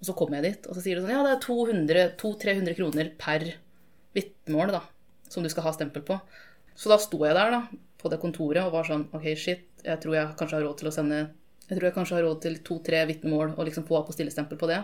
Og 0.01 0.09
så 0.09 0.15
kom 0.17 0.33
jeg 0.37 0.47
dit, 0.47 0.69
og 0.69 0.77
så 0.77 0.83
sier 0.85 0.97
de 0.97 1.05
sånn 1.05 1.13
Ja, 1.13 1.25
det 1.27 1.37
er 1.37 1.45
200-300 1.45 2.77
kroner 2.79 3.13
per 3.21 3.47
vitnemål, 4.17 4.75
da, 4.77 4.83
som 5.31 5.45
du 5.45 5.51
skal 5.53 5.67
ha 5.69 5.75
stempel 5.77 6.05
på. 6.07 6.17
Så 6.77 6.93
da 6.93 6.97
sto 7.01 7.21
jeg 7.27 7.37
der, 7.37 7.57
da, 7.57 7.91
på 8.01 8.09
det 8.13 8.21
kontoret 8.23 8.65
og 8.65 8.75
var 8.75 8.89
sånn 8.89 9.07
OK, 9.17 9.27
shit, 9.37 9.67
jeg 9.85 10.01
tror 10.03 10.17
jeg 10.17 10.37
kanskje 10.41 10.57
har 10.59 10.67
råd 10.67 10.81
til 10.81 10.89
å 10.89 10.95
sende 10.95 11.19
Jeg 11.69 11.77
tror 11.77 11.87
jeg 11.87 11.95
kanskje 11.97 12.17
har 12.17 12.25
råd 12.27 12.39
til 12.45 12.57
to-tre 12.67 13.03
vitnemål 13.09 13.53
og 13.55 13.67
liksom 13.69 13.85
få 13.87 14.01
apostillestempel 14.01 14.59
på 14.59 14.69
det. 14.71 14.81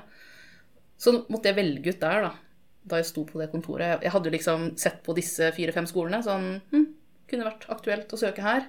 Så 1.00 1.12
måtte 1.32 1.50
jeg 1.50 1.58
velge 1.58 1.92
ut 1.92 2.04
der, 2.04 2.28
da, 2.28 2.45
da 2.86 3.00
jeg 3.00 3.08
sto 3.10 3.24
på 3.26 3.40
det 3.40 3.50
kontoret. 3.52 4.02
Jeg- 4.02 4.12
hadde 4.12 4.30
jo 4.30 4.36
liksom 4.36 4.76
sett 4.78 5.02
på 5.02 5.14
disse 5.14 5.50
fire-fem 5.52 5.86
skolene 5.86 6.22
sånn 6.22 6.60
hm, 6.70 6.86
Kunne 7.26 7.42
vært 7.42 7.64
aktuelt 7.68 8.12
å 8.14 8.18
søke 8.20 8.38
her. 8.44 8.68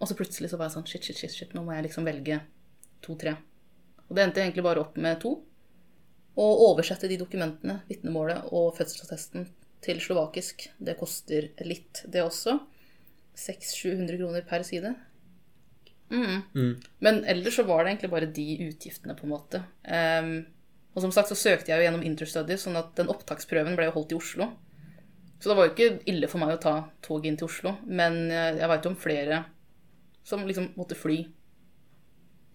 Og 0.00 0.08
så 0.08 0.14
plutselig 0.16 0.48
så 0.48 0.56
var 0.56 0.70
jeg 0.70 0.78
sånn 0.78 0.86
shit, 0.88 1.04
shit, 1.04 1.18
shit, 1.18 1.30
shit, 1.34 1.50
nå 1.52 1.60
må 1.62 1.74
jeg 1.74 1.84
liksom 1.84 2.06
velge 2.08 2.40
to-tre. 3.04 3.34
Og 4.08 4.16
det 4.16 4.22
endte 4.24 4.40
egentlig 4.40 4.64
bare 4.64 4.80
opp 4.80 4.96
med 4.96 5.20
to. 5.20 5.34
Og 6.40 6.62
oversette 6.70 7.10
de 7.10 7.18
dokumentene, 7.20 7.82
vitnemålet 7.90 8.48
og 8.56 8.72
fødselsattesten, 8.78 9.46
til 9.84 10.00
slovakisk. 10.00 10.70
Det 10.80 10.96
koster 10.96 11.50
litt, 11.68 12.02
det 12.08 12.22
også. 12.24 12.58
600-700 13.36 14.16
kroner 14.16 14.46
per 14.48 14.64
side. 14.64 14.94
Mm. 16.10 16.80
Men 17.00 17.20
ellers 17.24 17.56
så 17.60 17.64
var 17.68 17.84
det 17.84 17.92
egentlig 17.92 18.10
bare 18.10 18.32
de 18.34 18.46
utgiftene, 18.70 19.16
på 19.16 19.28
en 19.28 19.34
måte. 19.34 19.62
Ehm, 19.84 20.46
og 20.94 21.04
som 21.04 21.12
sagt 21.14 21.30
så 21.30 21.38
søkte 21.38 21.70
jeg 21.72 21.80
jo 21.80 21.86
gjennom 21.86 22.02
Interstudies, 22.06 22.64
sånn 22.66 22.78
at 22.80 22.92
den 22.98 23.10
opptaksprøven 23.12 23.76
ble 23.78 23.88
jo 23.88 23.94
holdt 23.94 24.14
i 24.14 24.18
Oslo. 24.18 24.50
Så 25.40 25.48
det 25.48 25.56
var 25.56 25.68
jo 25.68 25.72
ikke 25.74 26.02
ille 26.10 26.28
for 26.28 26.42
meg 26.42 26.56
å 26.56 26.60
ta 26.60 26.74
toget 27.04 27.30
inn 27.30 27.38
til 27.40 27.48
Oslo, 27.48 27.76
men 27.86 28.26
jeg, 28.28 28.58
jeg 28.60 28.70
veit 28.72 28.84
jo 28.88 28.92
om 28.92 28.98
flere 29.00 29.44
som 30.26 30.42
liksom 30.46 30.72
måtte 30.76 30.98
fly 30.98 31.22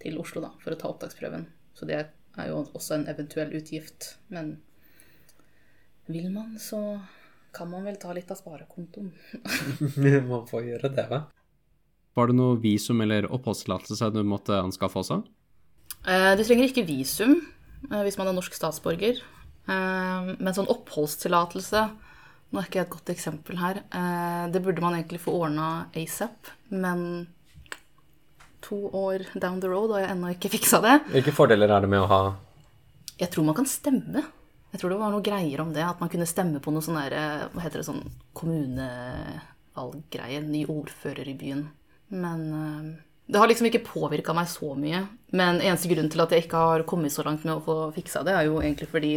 til 0.04 0.20
Oslo 0.22 0.44
da, 0.44 0.52
for 0.62 0.76
å 0.76 0.80
ta 0.80 0.92
opptaksprøven. 0.92 1.48
Så 1.76 1.88
det 1.90 1.98
er 2.04 2.50
jo 2.52 2.62
også 2.78 3.00
en 3.00 3.08
eventuell 3.12 3.56
utgift. 3.58 4.16
Men 4.30 4.58
vil 6.12 6.30
man, 6.34 6.60
så 6.62 7.00
kan 7.56 7.72
man 7.72 7.88
vel 7.88 7.98
ta 7.98 8.14
litt 8.14 8.30
av 8.32 8.38
sparekontoen. 8.40 9.14
Man 10.30 10.44
får 10.50 10.66
gjøre 10.68 10.92
det, 10.92 11.06
hva? 11.10 11.22
Var 12.16 12.30
det 12.32 12.36
noe 12.38 12.60
visum 12.60 13.02
eller 13.04 13.28
oppholdstillatelse 13.32 14.12
du 14.14 14.22
måtte 14.28 14.60
anskaffe 14.60 15.02
også? 15.02 15.22
Eh, 16.06 16.32
Du 16.36 16.44
trenger 16.44 16.70
ikke 16.70 16.86
visum 16.88 17.38
eh, 17.40 17.55
hvis 17.90 18.18
man 18.18 18.28
er 18.28 18.34
norsk 18.38 18.54
statsborger. 18.58 19.16
Eh, 19.68 20.36
Men 20.40 20.54
sånn 20.54 20.68
oppholdstillatelse 20.72 21.90
Nå 22.54 22.60
er 22.62 22.66
ikke 22.68 22.78
jeg 22.80 22.86
et 22.86 22.90
godt 22.94 23.10
eksempel 23.12 23.58
her. 23.58 23.76
Eh, 23.92 24.48
Det 24.54 24.62
burde 24.64 24.82
man 24.82 24.94
egentlig 24.94 25.20
få 25.20 25.32
ordna 25.42 25.88
asap, 25.98 26.48
men 26.70 27.28
to 28.62 28.76
år 28.94 29.20
down 29.40 29.60
the 29.62 29.68
road 29.70 29.92
har 29.92 30.00
jeg 30.06 30.12
ennå 30.16 30.28
ikke 30.34 30.50
fiksa 30.54 30.82
det. 30.82 31.02
Hvilke 31.12 31.32
fordeler 31.36 31.70
er 31.70 31.80
det 31.82 31.90
med 31.90 32.00
å 32.06 32.08
ha 32.08 32.34
Jeg 33.20 33.30
tror 33.32 33.44
man 33.46 33.56
kan 33.56 33.66
stemme. 33.66 34.24
Jeg 34.72 34.80
tror 34.82 34.90
det 34.92 35.00
var 35.00 35.12
noe 35.12 35.22
greier 35.24 35.60
om 35.62 35.74
det, 35.74 35.84
at 35.84 36.00
man 36.00 36.10
kunne 36.10 36.26
stemme 36.28 36.60
på 36.60 36.72
noe 36.72 36.82
sånn 36.84 36.96
derre 37.00 37.50
Hva 37.54 37.62
heter 37.64 37.78
det 37.82 37.86
sånn 37.88 38.12
kommunevalggreie? 38.34 40.42
Ny 40.46 40.66
ordfører 40.72 41.28
i 41.32 41.36
byen. 41.40 41.64
Men 42.14 42.44
eh, 42.54 42.90
det 43.26 43.42
har 43.42 43.50
liksom 43.50 43.70
ikke 43.70 43.86
påvirka 43.88 44.36
meg 44.38 44.50
så 44.52 44.74
mye. 44.78 45.02
Men 45.36 45.62
eneste 45.62 45.90
grunn 45.90 46.12
til 46.14 46.22
at 46.22 46.34
jeg 46.34 46.46
ikke 46.46 46.62
har 46.62 46.86
kommet 46.90 47.14
så 47.14 47.26
langt 47.26 47.46
med 47.48 47.58
å 47.58 47.64
få 47.66 47.78
fiksa 47.96 48.22
det, 48.26 48.36
er 48.36 48.50
jo 48.50 48.60
egentlig 48.62 48.90
fordi 48.92 49.14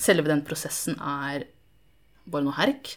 selve 0.00 0.28
den 0.28 0.44
prosessen 0.44 0.98
er 1.00 1.46
bare 2.30 2.46
noe 2.46 2.58
herk. 2.58 2.94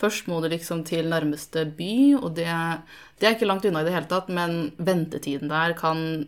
Først 0.00 0.26
må 0.30 0.40
du 0.42 0.48
liksom 0.50 0.82
til 0.88 1.10
nærmeste 1.12 1.66
by, 1.76 1.92
og 2.18 2.32
det, 2.38 2.48
det 3.20 3.28
er 3.28 3.36
ikke 3.36 3.46
langt 3.46 3.68
unna 3.68 3.84
i 3.84 3.86
det 3.86 3.94
hele 3.94 4.08
tatt, 4.10 4.32
men 4.32 4.72
ventetiden 4.80 5.52
der 5.52 5.76
kan 5.78 6.24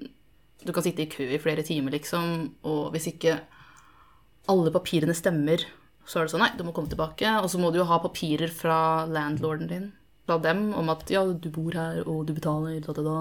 Du 0.64 0.72
kan 0.72 0.84
sitte 0.84 1.02
i 1.04 1.10
kø 1.12 1.26
i 1.28 1.38
flere 1.38 1.60
timer, 1.60 1.92
liksom, 1.92 2.54
og 2.64 2.94
hvis 2.94 3.10
ikke 3.10 3.34
alle 4.48 4.70
papirene 4.72 5.12
stemmer, 5.12 5.60
så 6.08 6.20
er 6.20 6.24
det 6.24 6.32
sånn 6.32 6.40
Nei, 6.40 6.54
du 6.56 6.64
må 6.64 6.72
komme 6.72 6.88
tilbake. 6.88 7.28
Og 7.42 7.50
så 7.52 7.60
må 7.60 7.68
du 7.68 7.82
jo 7.82 7.88
ha 7.88 7.98
papirer 8.00 8.48
fra 8.48 9.04
landlorden 9.04 9.68
din, 9.68 9.90
fra 10.24 10.38
dem, 10.40 10.66
om 10.76 10.88
at 10.92 11.10
ja, 11.12 11.22
du 11.26 11.48
bor 11.52 11.74
her, 11.76 12.02
og 12.08 12.24
du 12.28 12.32
betaler, 12.36 12.78
da, 12.84 12.94
da, 12.96 13.02
da. 13.04 13.18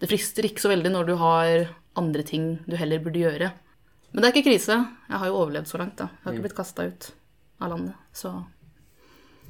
Det 0.00 0.08
frister 0.08 0.46
ikke 0.48 0.62
så 0.62 0.70
veldig 0.72 0.92
når 0.94 1.08
du 1.10 1.14
har 1.20 1.66
andre 1.98 2.22
ting 2.24 2.52
du 2.70 2.76
heller 2.78 3.02
burde 3.02 3.20
gjøre. 3.20 3.50
Men 4.12 4.22
det 4.22 4.28
er 4.30 4.36
ikke 4.36 4.48
krise. 4.50 4.76
Jeg 5.10 5.18
har 5.22 5.28
jo 5.30 5.40
overlevd 5.42 5.68
så 5.70 5.78
langt, 5.82 5.96
da. 5.98 6.08
Jeg 6.14 6.24
har 6.24 6.36
ikke 6.36 6.46
blitt 6.48 6.56
kasta 6.58 6.86
ut 6.88 7.10
av 7.60 7.74
landet, 7.74 7.98
så 8.16 8.32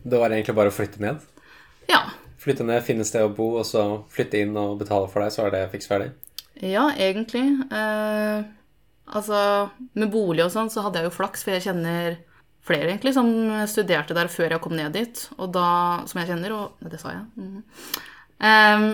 Det 0.03 0.19
var 0.19 0.33
egentlig 0.33 0.57
bare 0.57 0.73
å 0.73 0.75
flytte 0.75 1.01
ned? 1.05 1.21
ja. 1.89 2.03
Flytte 2.41 2.65
ned, 2.65 2.81
finne 2.87 3.05
sted 3.05 3.21
å 3.21 3.35
bo, 3.37 3.51
og 3.61 3.67
så 3.69 3.83
flytte 4.09 4.39
inn 4.41 4.55
og 4.57 4.79
betale 4.81 5.11
for 5.13 5.21
deg, 5.21 5.29
så 5.35 5.43
er 5.45 5.51
det 5.53 5.59
fiks 5.75 5.91
ferdig? 5.91 6.07
Ja, 6.65 6.87
egentlig. 6.97 7.43
Eh, 7.69 8.47
altså, 9.13 9.41
med 9.93 10.09
bolig 10.09 10.47
og 10.47 10.55
sånn, 10.55 10.71
så 10.73 10.81
hadde 10.87 11.03
jeg 11.03 11.11
jo 11.11 11.17
flaks, 11.19 11.45
for 11.45 11.53
jeg 11.53 11.67
kjenner 11.67 12.17
flere 12.67 12.90
egentlig 12.90 13.14
som 13.17 13.31
studerte 13.71 14.17
der 14.17 14.31
før 14.33 14.55
jeg 14.55 14.62
kom 14.64 14.76
ned 14.76 14.95
dit, 14.97 15.23
og 15.38 15.52
da, 15.55 15.69
som 16.11 16.21
jeg 16.21 16.33
kjenner, 16.33 16.57
og 16.57 16.90
det 16.93 17.00
sa 17.00 17.14
jeg. 17.14 17.25
Mm. 17.40 17.62
Um, 18.40 18.90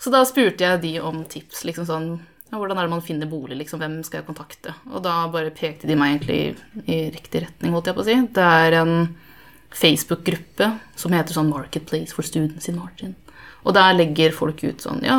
så 0.00 0.12
da 0.12 0.22
spurte 0.28 0.66
jeg 0.66 0.82
de 0.82 0.94
om 1.00 1.22
tips, 1.28 1.62
liksom 1.68 1.86
sånn, 1.88 2.08
ja, 2.50 2.58
hvordan 2.58 2.78
er 2.78 2.86
det 2.86 2.94
man 2.94 3.04
finner 3.04 3.30
bolig, 3.30 3.56
liksom, 3.60 3.80
hvem 3.82 3.98
skal 4.06 4.20
jeg 4.20 4.28
kontakte? 4.28 4.74
Og 4.92 5.04
da 5.04 5.22
bare 5.32 5.54
pekte 5.54 5.88
de 5.88 5.96
meg 5.98 6.16
egentlig 6.16 6.88
i 6.88 6.98
riktig 7.14 7.44
retning, 7.46 7.74
holdt 7.74 7.90
jeg 7.90 7.96
på 7.96 8.04
å 8.04 8.08
si. 8.08 8.16
Det 8.36 8.48
er 8.64 8.78
en 8.82 8.96
Facebook-gruppe 9.74 10.70
som 11.00 11.14
heter 11.16 11.34
sånn 11.36 11.50
Marketplace 11.50 12.14
for 12.14 12.26
Students 12.26 12.68
in 12.70 12.78
Martin. 12.78 13.14
Og 13.64 13.72
der 13.74 13.96
legger 13.96 14.34
folk 14.36 14.60
ut 14.60 14.82
sånn 14.84 15.00
ja, 15.06 15.16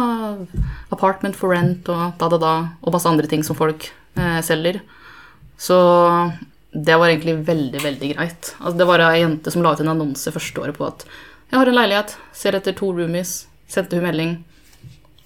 apartment 0.93 1.37
for 1.37 1.55
rent 1.55 1.89
og 1.89 2.19
da, 2.21 2.29
da, 2.29 2.39
da, 2.39 2.53
og 2.85 2.93
masse 2.93 3.09
andre 3.09 3.29
ting 3.29 3.41
som 3.43 3.57
folk 3.57 3.87
eh, 3.89 4.39
selger. 4.45 4.83
Så 5.57 5.79
det 6.75 6.95
var 6.97 7.07
egentlig 7.07 7.37
veldig, 7.47 7.81
veldig 7.83 8.09
greit. 8.15 8.51
Altså, 8.59 8.77
det 8.77 8.87
var 8.89 9.03
ei 9.05 9.21
jente 9.21 9.51
som 9.51 9.63
la 9.63 9.71
ut 9.71 9.79
en 9.79 9.93
annonse 9.93 10.31
første 10.35 10.59
året 10.59 10.75
på 10.75 10.87
at 10.89 11.05
jeg 11.51 11.59
har 11.61 11.69
en 11.71 11.77
leilighet, 11.77 12.15
ser 12.35 12.57
etter 12.57 12.75
to 12.75 12.89
roomies, 12.91 13.45
sendte 13.71 13.95
hun 13.95 14.03
melding. 14.03 14.33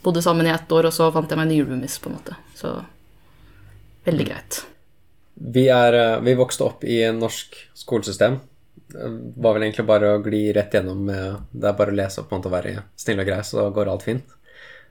Bodde 0.06 0.22
sammen 0.22 0.46
i 0.46 0.54
ett 0.54 0.72
år, 0.72 0.90
og 0.90 0.94
så 0.94 1.10
fant 1.16 1.32
jeg 1.32 1.40
meg 1.40 1.50
nye 1.50 1.66
roomies, 1.66 1.98
på 2.00 2.12
en 2.12 2.20
måte. 2.20 2.38
Så 2.60 2.76
veldig 4.06 4.30
greit. 4.30 4.62
Vi, 5.40 5.66
er, 5.74 5.98
eh, 5.98 6.22
vi 6.28 6.38
vokste 6.38 6.68
opp 6.68 6.86
i 6.86 7.02
en 7.08 7.22
norsk 7.24 7.58
skolesystem. 7.82 8.38
Det 8.90 9.10
var 9.42 9.56
vel 9.56 9.66
egentlig 9.66 9.90
bare 9.90 10.16
å 10.16 10.24
gli 10.24 10.48
rett 10.54 10.74
gjennom 10.74 11.02
med 11.06 11.44
Det 11.54 11.68
er 11.70 11.78
bare 11.78 11.94
å 11.94 11.98
lese 11.98 12.24
opp 12.24 12.34
og 12.34 12.50
være 12.52 12.84
snill 12.98 13.22
og 13.24 13.30
grei, 13.30 13.42
så 13.46 13.70
går 13.74 13.90
alt 13.90 14.06
fint. 14.06 14.36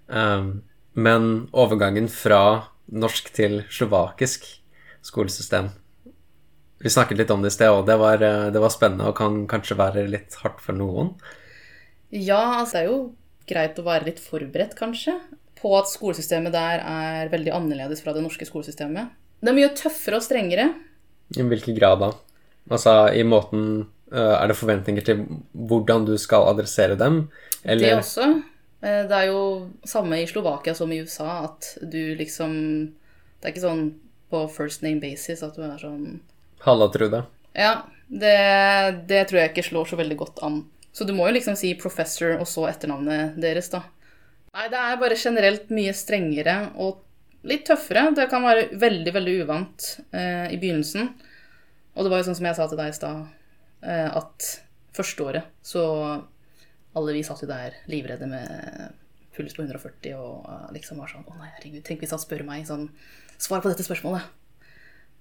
Um, 0.07 0.63
men 0.99 1.49
overgangen 1.53 2.09
fra 2.11 2.71
norsk 2.89 3.31
til 3.37 3.61
slovakisk 3.71 4.47
skolesystem 5.05 5.69
Vi 6.79 6.91
snakket 6.91 7.19
litt 7.19 7.31
om 7.35 7.43
det 7.43 7.51
i 7.53 7.57
sted, 7.57 7.71
og 7.75 7.87
det 7.89 7.97
var, 7.99 8.23
eh, 8.23 8.51
det 8.55 8.61
var 8.63 8.71
spennende 8.71 9.09
og 9.11 9.17
kan 9.19 9.47
kanskje 9.51 9.77
være 9.79 10.07
litt 10.09 10.35
hardt 10.43 10.61
for 10.63 10.79
noen. 10.79 11.15
Ja, 12.15 12.61
altså 12.61 12.79
det 12.79 12.83
er 12.85 12.91
jo 12.93 13.01
greit 13.49 13.81
å 13.81 13.87
være 13.87 14.09
litt 14.11 14.21
forberedt, 14.23 14.77
kanskje, 14.79 15.17
på 15.59 15.73
at 15.79 15.91
skolesystemet 15.91 16.55
der 16.55 16.85
er 16.85 17.33
veldig 17.33 17.53
annerledes 17.57 18.03
fra 18.05 18.15
det 18.15 18.23
norske 18.23 18.47
skolesystemet. 18.47 19.11
Det 19.43 19.51
er 19.51 19.57
mye 19.59 19.75
tøffere 19.75 20.19
og 20.21 20.25
strengere. 20.27 20.69
I 21.37 21.45
hvilken 21.45 21.77
grad 21.77 22.01
da? 22.03 22.13
Altså 22.71 22.93
i 23.17 23.23
måten 23.25 23.89
øh, 24.13 24.35
Er 24.43 24.49
det 24.49 24.57
forventninger 24.57 25.05
til 25.05 25.27
hvordan 25.53 26.07
du 26.09 26.17
skal 26.21 26.49
adressere 26.49 26.97
dem? 26.97 27.29
Det 27.63 27.93
også. 27.95 28.43
Eh, 28.83 29.03
Det 29.09 29.13
er 29.13 29.27
jo 29.29 29.69
samme 29.85 30.23
i 30.23 30.27
Slovakia 30.27 30.75
som 30.75 30.93
i 30.93 31.01
USA, 31.01 31.45
at 31.45 31.77
du 31.83 32.15
liksom 32.17 32.53
Det 33.41 33.45
er 33.45 33.53
ikke 33.53 33.67
sånn 33.67 33.95
på 34.31 34.49
first 34.53 34.83
name 34.83 35.01
basis 35.01 35.43
at 35.43 35.57
du 35.57 35.63
er 35.63 35.79
sånn 35.81 36.21
Halla, 36.65 36.89
Trude. 36.93 37.23
Ja, 37.59 37.75
det, 38.09 38.35
det 39.11 39.25
tror 39.29 39.43
jeg 39.43 39.53
ikke 39.53 39.67
slår 39.69 39.91
så 39.91 39.99
veldig 40.01 40.19
godt 40.19 40.43
an. 40.47 40.63
Så 40.93 41.07
du 41.07 41.13
må 41.15 41.29
jo 41.29 41.37
liksom 41.37 41.57
si 41.59 41.75
professor 41.79 42.39
og 42.41 42.49
så 42.51 42.67
etternavnet 42.71 43.37
deres, 43.41 43.71
da. 43.71 43.85
Nei, 44.57 44.67
det 44.73 44.79
er 44.81 45.01
bare 45.01 45.19
generelt 45.21 45.69
mye 45.75 45.93
strengere 45.95 46.57
og 46.81 47.05
litt 47.47 47.67
tøffere. 47.69 48.09
Det 48.17 48.27
kan 48.33 48.47
være 48.47 48.71
veldig, 48.81 49.13
veldig 49.15 49.35
uvant 49.45 49.91
eh, 50.11 50.49
i 50.55 50.59
begynnelsen. 50.59 51.13
Og 51.95 52.05
det 52.05 52.13
var 52.13 52.23
jo 52.23 52.29
sånn 52.31 52.39
som 52.39 52.49
jeg 52.49 52.59
sa 52.59 52.67
til 52.71 52.81
deg 52.81 52.91
i 52.91 52.97
stad, 52.97 53.29
eh, 53.83 54.09
at 54.19 54.49
første 54.99 55.23
året 55.23 55.53
så 55.63 55.85
alle 56.99 57.15
vi 57.15 57.23
satt 57.27 57.45
jo 57.45 57.51
der 57.51 57.77
livredde 57.91 58.27
med 58.27 58.97
puls 59.37 59.55
på 59.55 59.63
140 59.63 60.17
og 60.19 60.49
eh, 60.51 60.67
liksom 60.75 60.99
var 60.99 61.11
sånn 61.13 61.27
Å 61.29 61.37
nei, 61.39 61.51
herregud, 61.59 61.85
tenk 61.87 62.03
hvis 62.03 62.15
han 62.15 62.23
spør 62.23 62.47
meg 62.49 62.67
sånn 62.67 62.89
Svar 63.39 63.63
på 63.63 63.71
dette 63.71 63.85
spørsmålet. 63.87 64.25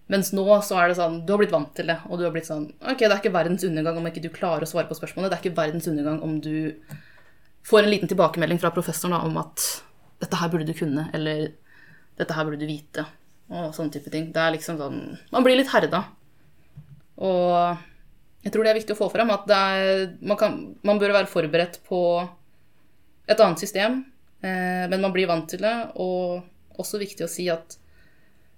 Mens 0.07 0.31
nå 0.31 0.45
så 0.63 0.77
er 0.79 0.89
det 0.89 0.97
sånn, 0.99 1.19
du 1.27 1.33
har 1.33 1.41
blitt 1.41 1.51
vant 1.51 1.73
til 1.75 1.89
det, 1.91 1.97
og 2.07 2.19
du 2.19 2.23
har 2.23 2.31
blitt 2.31 2.47
sånn 2.47 2.69
Ok, 2.79 3.01
det 3.03 3.09
er 3.09 3.19
ikke 3.19 3.33
verdens 3.35 3.65
undergang 3.67 3.97
om 3.99 4.05
ikke 4.07 4.23
du 4.23 4.29
klarer 4.31 4.63
å 4.63 4.69
svare 4.69 4.87
på 4.87 4.95
spørsmålet. 4.95 5.33
Det 5.33 5.37
er 5.37 5.43
ikke 5.43 5.59
verdens 5.59 5.89
undergang 5.91 6.21
om 6.23 6.37
du 6.43 6.71
får 7.67 7.83
en 7.83 7.91
liten 7.91 8.11
tilbakemelding 8.11 8.61
fra 8.61 8.71
professoren 8.71 9.17
da, 9.17 9.23
om 9.27 9.35
at 9.41 9.65
dette 10.23 10.39
her 10.39 10.51
burde 10.53 10.67
du 10.69 10.73
kunne, 10.77 11.09
eller 11.13 11.49
dette 12.17 12.33
her 12.33 12.47
burde 12.47 12.61
du 12.61 12.69
vite, 12.69 13.03
og 13.51 13.75
sånne 13.75 13.93
type 13.97 14.13
ting. 14.13 14.31
Det 14.33 14.41
er 14.41 14.55
liksom 14.55 14.79
sånn 14.79 15.01
Man 15.33 15.45
blir 15.45 15.59
litt 15.59 15.73
herda. 15.73 16.05
Og 17.17 17.77
jeg 18.45 18.53
tror 18.53 18.63
det 18.63 18.71
er 18.71 18.79
viktig 18.79 18.95
å 18.95 19.01
få 19.01 19.09
frem 19.11 19.31
at 19.33 19.49
er, 19.51 20.05
man, 20.21 20.39
kan, 20.39 20.55
man 20.87 21.01
bør 21.01 21.15
være 21.17 21.31
forberedt 21.31 21.81
på 21.87 21.99
et 23.27 23.41
annet 23.43 23.59
system, 23.59 23.99
eh, 24.39 24.85
men 24.87 25.03
man 25.03 25.11
blir 25.11 25.27
vant 25.27 25.49
til 25.51 25.65
det. 25.65 25.75
Og 25.99 26.79
også 26.79 27.01
viktig 27.01 27.25
å 27.25 27.31
si 27.31 27.49
at 27.51 27.75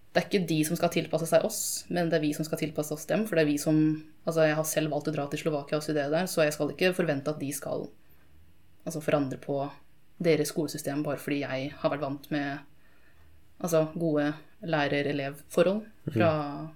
det 0.10 0.22
er 0.22 0.26
ikke 0.26 0.48
de 0.50 0.58
som 0.66 0.78
skal 0.80 0.90
tilpasse 0.94 1.28
seg 1.30 1.44
oss, 1.46 1.60
men 1.94 2.10
det 2.10 2.18
er 2.18 2.24
vi 2.24 2.32
som 2.34 2.46
skal 2.48 2.58
tilpasse 2.62 2.96
oss 2.96 3.06
dem. 3.10 3.28
For 3.30 3.38
det 3.38 3.44
er 3.46 3.52
vi 3.52 3.60
som 3.62 3.82
Altså, 4.30 4.44
jeg 4.46 4.58
har 4.60 4.66
selv 4.68 4.92
valgt 4.94 5.08
å 5.10 5.12
dra 5.16 5.24
til 5.32 5.40
Slovakia 5.42 5.78
og 5.80 5.82
studere 5.82 6.12
der, 6.12 6.28
så 6.30 6.44
jeg 6.44 6.54
skal 6.54 6.70
ikke 6.70 6.92
forvente 6.94 7.32
at 7.32 7.40
de 7.42 7.48
skal 7.56 7.88
altså, 8.86 9.00
forandre 9.02 9.40
på 9.42 9.56
deres 10.22 10.52
skolesystem 10.52 11.02
bare 11.02 11.18
fordi 11.18 11.40
jeg 11.40 11.72
har 11.80 11.94
vært 11.94 12.04
vant 12.04 12.28
med 12.30 12.60
altså, 13.64 13.88
gode 13.98 14.28
lærer-elev-forhold 14.70 15.82
fra 16.14 16.32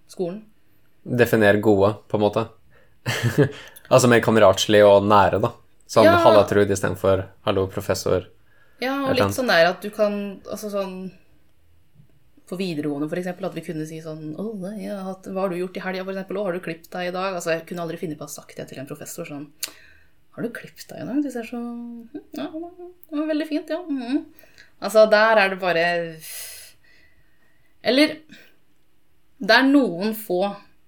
skolen. 0.09 0.39
Definer 1.03 1.59
gode, 1.61 1.91
på 2.09 2.17
en 2.17 2.23
måte. 2.23 2.47
altså 3.93 4.09
mer 4.09 4.23
kameratslig 4.23 4.81
og 4.87 5.05
nære, 5.05 5.43
da. 5.43 5.53
Sånn 5.93 6.09
Ja. 6.09 6.17
halla, 6.23 6.45
Trud, 6.49 6.71
istedenfor 6.73 7.27
hallo, 7.45 7.67
professor. 7.67 8.31
Ja, 8.81 8.95
og 9.03 9.19
litt 9.19 9.35
sånn 9.35 9.51
der 9.51 9.69
at 9.69 9.83
du 9.83 9.91
kan 9.93 10.41
Altså 10.49 10.71
sånn 10.73 11.11
på 12.53 12.59
videregående 12.59 13.09
eksempel, 13.17 13.47
at 13.49 13.55
vi 13.57 13.63
kunne 13.65 13.85
si 13.89 13.99
sånn 14.03 14.35
Å, 14.37 14.45
nei, 14.61 14.85
hatt, 14.85 15.25
hva 15.33 15.45
har 15.45 15.53
du 15.53 15.57
gjort 15.57 15.79
i 15.79 15.83
helga, 15.83 16.05
eksempel? 16.05 16.37
Å, 16.37 16.45
har 16.47 16.57
du 16.57 16.61
klippet 16.63 16.91
deg 16.93 17.09
i 17.09 17.15
dag? 17.15 17.37
Altså, 17.39 17.55
jeg 17.55 17.65
kunne 17.69 17.85
aldri 17.85 17.99
finne 18.01 18.17
på 18.19 18.27
å 18.27 18.29
ha 18.29 18.35
sagt 18.35 18.57
det 18.59 18.67
til 18.69 18.81
en 18.81 18.89
professor 18.89 19.27
sånn 19.27 19.47
Har 20.35 20.45
du 20.45 20.51
klippet 20.53 20.85
deg 20.91 21.01
i 21.01 21.07
dag? 21.09 21.21
Du 21.25 21.31
ser 21.33 21.49
så 21.49 21.59
«Hm, 21.59 22.25
Ja, 22.37 22.49
det 22.53 23.17
var 23.17 23.31
veldig 23.31 23.47
fint, 23.49 23.73
ja. 23.73 23.81
Mm. 23.81 24.25
Altså, 24.83 25.05
der 25.09 25.41
er 25.41 25.53
det 25.53 25.59
bare 25.63 25.85
Eller 27.83 28.17
det 29.43 29.55
er 29.57 29.67
noen 29.67 30.13
få 30.15 30.43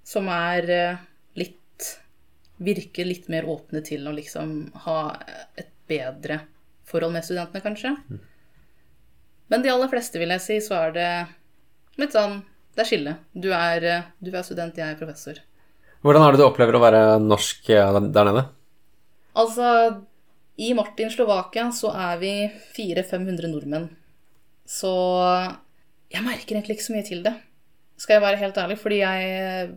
som 0.05 0.29
er 0.31 0.69
eh, 0.72 1.01
litt 1.39 1.89
Virker 2.63 3.10
litt 3.10 3.25
mer 3.34 3.48
åpne 3.51 3.81
til 3.84 4.05
å 4.07 4.13
liksom 4.15 4.53
ha 4.86 5.00
et 5.60 5.74
bedre 5.89 6.39
forhold 6.88 7.12
med 7.17 7.25
studentene, 7.25 7.60
kanskje. 7.65 7.91
Men 9.51 9.65
de 9.65 9.74
aller 9.74 9.89
fleste, 9.91 10.22
vil 10.22 10.31
jeg 10.31 10.43
si, 10.45 10.60
så 10.63 10.77
er 10.86 10.93
det 10.95 11.10
litt 12.02 12.16
sånn 12.16 12.42
Det 12.75 12.84
er 12.84 12.90
skille. 12.90 13.12
Du 13.32 13.54
er, 13.56 13.84
eh, 13.88 14.08
du 14.20 14.34
er 14.34 14.44
student, 14.44 14.75
jeg 14.75 14.92
er 14.92 14.98
professor. 15.00 15.38
Hvordan 16.04 16.25
er 16.25 16.36
det 16.36 16.42
du 16.42 16.46
opplever 16.46 16.75
å 16.75 16.82
være 16.84 17.04
norsk 17.24 17.70
eh, 17.72 18.00
der 18.12 18.28
nede? 18.28 18.42
Altså, 19.40 19.70
i 20.60 20.74
Martin, 20.75 21.08
Slovakia, 21.12 21.70
så 21.72 21.94
er 21.96 22.20
vi 22.20 22.34
400-500 22.75 23.48
nordmenn. 23.52 23.88
Så 24.68 24.92
jeg 26.12 26.25
merker 26.25 26.58
egentlig 26.58 26.78
ikke 26.78 26.88
så 26.90 26.96
mye 26.96 27.08
til 27.08 27.24
det, 27.24 27.34
skal 28.00 28.18
jeg 28.18 28.25
være 28.25 28.42
helt 28.44 28.58
ærlig, 28.60 28.80
fordi 28.82 29.02
jeg 29.02 29.75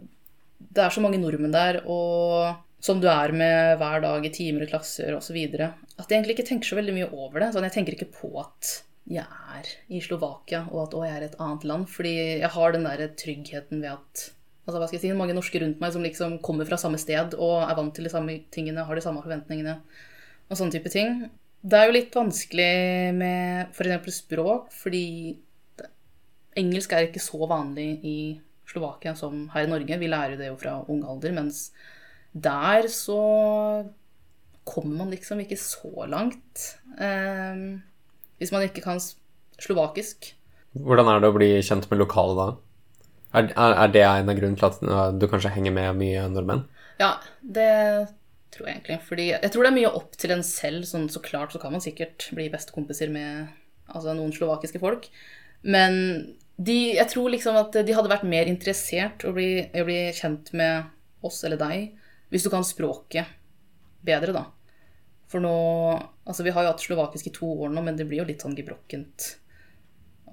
Det 0.58 0.82
er 0.82 0.90
så 0.90 1.00
mange 1.00 1.20
nordmenn 1.22 1.54
der, 1.54 1.84
og 1.86 2.56
som 2.82 2.98
du 2.98 3.06
er 3.06 3.30
med 3.30 3.78
hver 3.78 4.02
dag 4.02 4.24
i 4.26 4.32
timer 4.34 4.64
og 4.64 4.72
klasser 4.72 5.14
osv., 5.14 5.36
at 5.38 6.10
jeg 6.10 6.18
egentlig 6.18 6.34
ikke 6.34 6.48
tenker 6.48 6.66
så 6.66 6.78
veldig 6.78 6.94
mye 6.96 7.10
over 7.14 7.42
det. 7.42 7.52
Sånn, 7.54 7.66
jeg 7.66 7.74
tenker 7.76 7.94
ikke 7.94 8.10
på 8.10 8.30
at 8.42 8.72
jeg 9.08 9.24
er 9.24 9.68
i 9.88 10.00
Slovakia, 10.04 10.66
og 10.68 10.82
at 10.84 10.96
å, 10.96 11.04
jeg 11.06 11.16
er 11.16 11.26
et 11.28 11.38
annet 11.40 11.64
land. 11.68 11.88
Fordi 11.90 12.14
jeg 12.42 12.52
har 12.54 12.74
den 12.74 12.86
der 12.88 13.06
tryggheten 13.18 13.82
ved 13.82 13.94
at 13.94 14.24
altså, 14.68 14.76
hva 14.76 14.86
skal 14.88 14.98
jeg 14.98 15.04
si, 15.06 15.16
mange 15.16 15.36
norske 15.36 15.62
rundt 15.62 15.80
meg 15.82 15.94
som 15.94 16.04
liksom 16.04 16.38
kommer 16.44 16.68
fra 16.68 16.78
samme 16.80 17.00
sted 17.00 17.36
og 17.38 17.62
er 17.64 17.76
vant 17.78 17.94
til 17.96 18.08
de 18.08 18.12
samme 18.12 18.36
tingene, 18.54 18.84
har 18.84 18.98
de 18.98 19.04
samme 19.04 19.24
forventningene 19.24 19.78
og 20.48 20.56
sånne 20.56 20.76
type 20.76 20.92
ting. 20.92 21.22
Det 21.58 21.78
er 21.78 21.88
jo 21.88 21.96
litt 21.96 22.14
vanskelig 22.14 22.72
med 23.16 23.72
f.eks. 23.74 24.20
språk, 24.20 24.68
fordi 24.76 25.06
engelsk 26.58 26.92
er 26.92 27.08
ikke 27.08 27.22
så 27.22 27.40
vanlig 27.48 27.88
i 28.06 28.18
Slovakia 28.68 29.14
som 29.16 29.46
her 29.54 29.64
i 29.64 29.70
Norge. 29.70 29.98
Vi 30.00 30.10
lærer 30.10 30.36
det 30.38 30.50
jo 30.50 30.58
fra 30.60 30.78
ung 30.92 31.02
alder, 31.08 31.32
mens 31.36 31.70
der 32.32 32.86
så 32.92 33.20
kommer 34.68 35.00
man 35.00 35.12
liksom 35.14 35.40
ikke 35.40 35.56
så 35.60 36.04
langt. 36.06 36.74
Eh, 37.00 37.80
hvis 38.38 38.52
man 38.54 38.64
ikke 38.66 38.84
kan 38.84 39.00
slovakisk. 39.58 40.32
Hvordan 40.78 41.10
er 41.10 41.22
det 41.22 41.30
å 41.30 41.36
bli 41.36 41.50
kjent 41.64 41.88
med 41.90 42.00
lokale 42.02 42.36
da? 42.38 42.48
Er, 43.36 43.50
er, 43.50 43.74
er 43.84 43.92
det 43.92 44.04
en 44.06 44.30
av 44.30 44.38
grunnene 44.38 44.58
til 44.60 44.94
at 44.94 45.18
du 45.18 45.26
kanskje 45.28 45.52
henger 45.52 45.74
med 45.74 45.98
mye 46.00 46.24
nordmenn? 46.32 46.64
Ja, 47.00 47.16
det 47.42 47.70
tror 48.54 48.68
jeg 48.68 48.78
egentlig. 48.78 48.98
Fordi 49.08 49.26
jeg 49.34 49.52
tror 49.52 49.64
det 49.64 49.70
er 49.72 49.78
mye 49.78 49.94
opp 50.00 50.16
til 50.20 50.34
en 50.34 50.44
selv. 50.46 50.86
Sånn, 50.88 51.08
så 51.12 51.22
klart 51.24 51.54
så 51.54 51.60
kan 51.62 51.74
man 51.74 51.84
sikkert 51.84 52.30
bli 52.36 52.48
bestekompiser 52.52 53.12
med 53.12 53.48
altså, 53.90 54.14
noen 54.16 54.34
slovakiske 54.34 54.80
folk. 54.82 55.08
Men 55.66 55.98
de, 56.58 56.78
jeg 56.96 57.10
tror 57.12 57.30
liksom 57.34 57.58
at 57.60 57.76
de 57.86 57.94
hadde 57.94 58.10
vært 58.10 58.28
mer 58.28 58.50
interessert 58.50 59.24
i 59.24 59.30
å 59.30 59.34
bli, 59.36 59.50
å 59.68 59.86
bli 59.86 60.00
kjent 60.16 60.52
med 60.58 60.88
oss 61.26 61.42
eller 61.46 61.60
deg 61.60 61.90
hvis 62.32 62.44
du 62.44 62.50
kan 62.52 62.66
språket 62.66 63.30
bedre, 64.04 64.34
da. 64.36 64.44
For 65.28 65.44
nå 65.44 65.56
Altså, 66.28 66.44
vi 66.44 66.52
har 66.52 66.64
jo 66.64 66.72
hatt 66.72 66.84
slovakisk 66.84 67.30
i 67.30 67.32
to 67.32 67.48
år 67.64 67.70
nå, 67.72 67.82
men 67.84 67.96
det 67.96 68.04
blir 68.08 68.20
jo 68.20 68.28
litt 68.28 68.42
sånn 68.44 68.56
gebrokkent. 68.56 69.30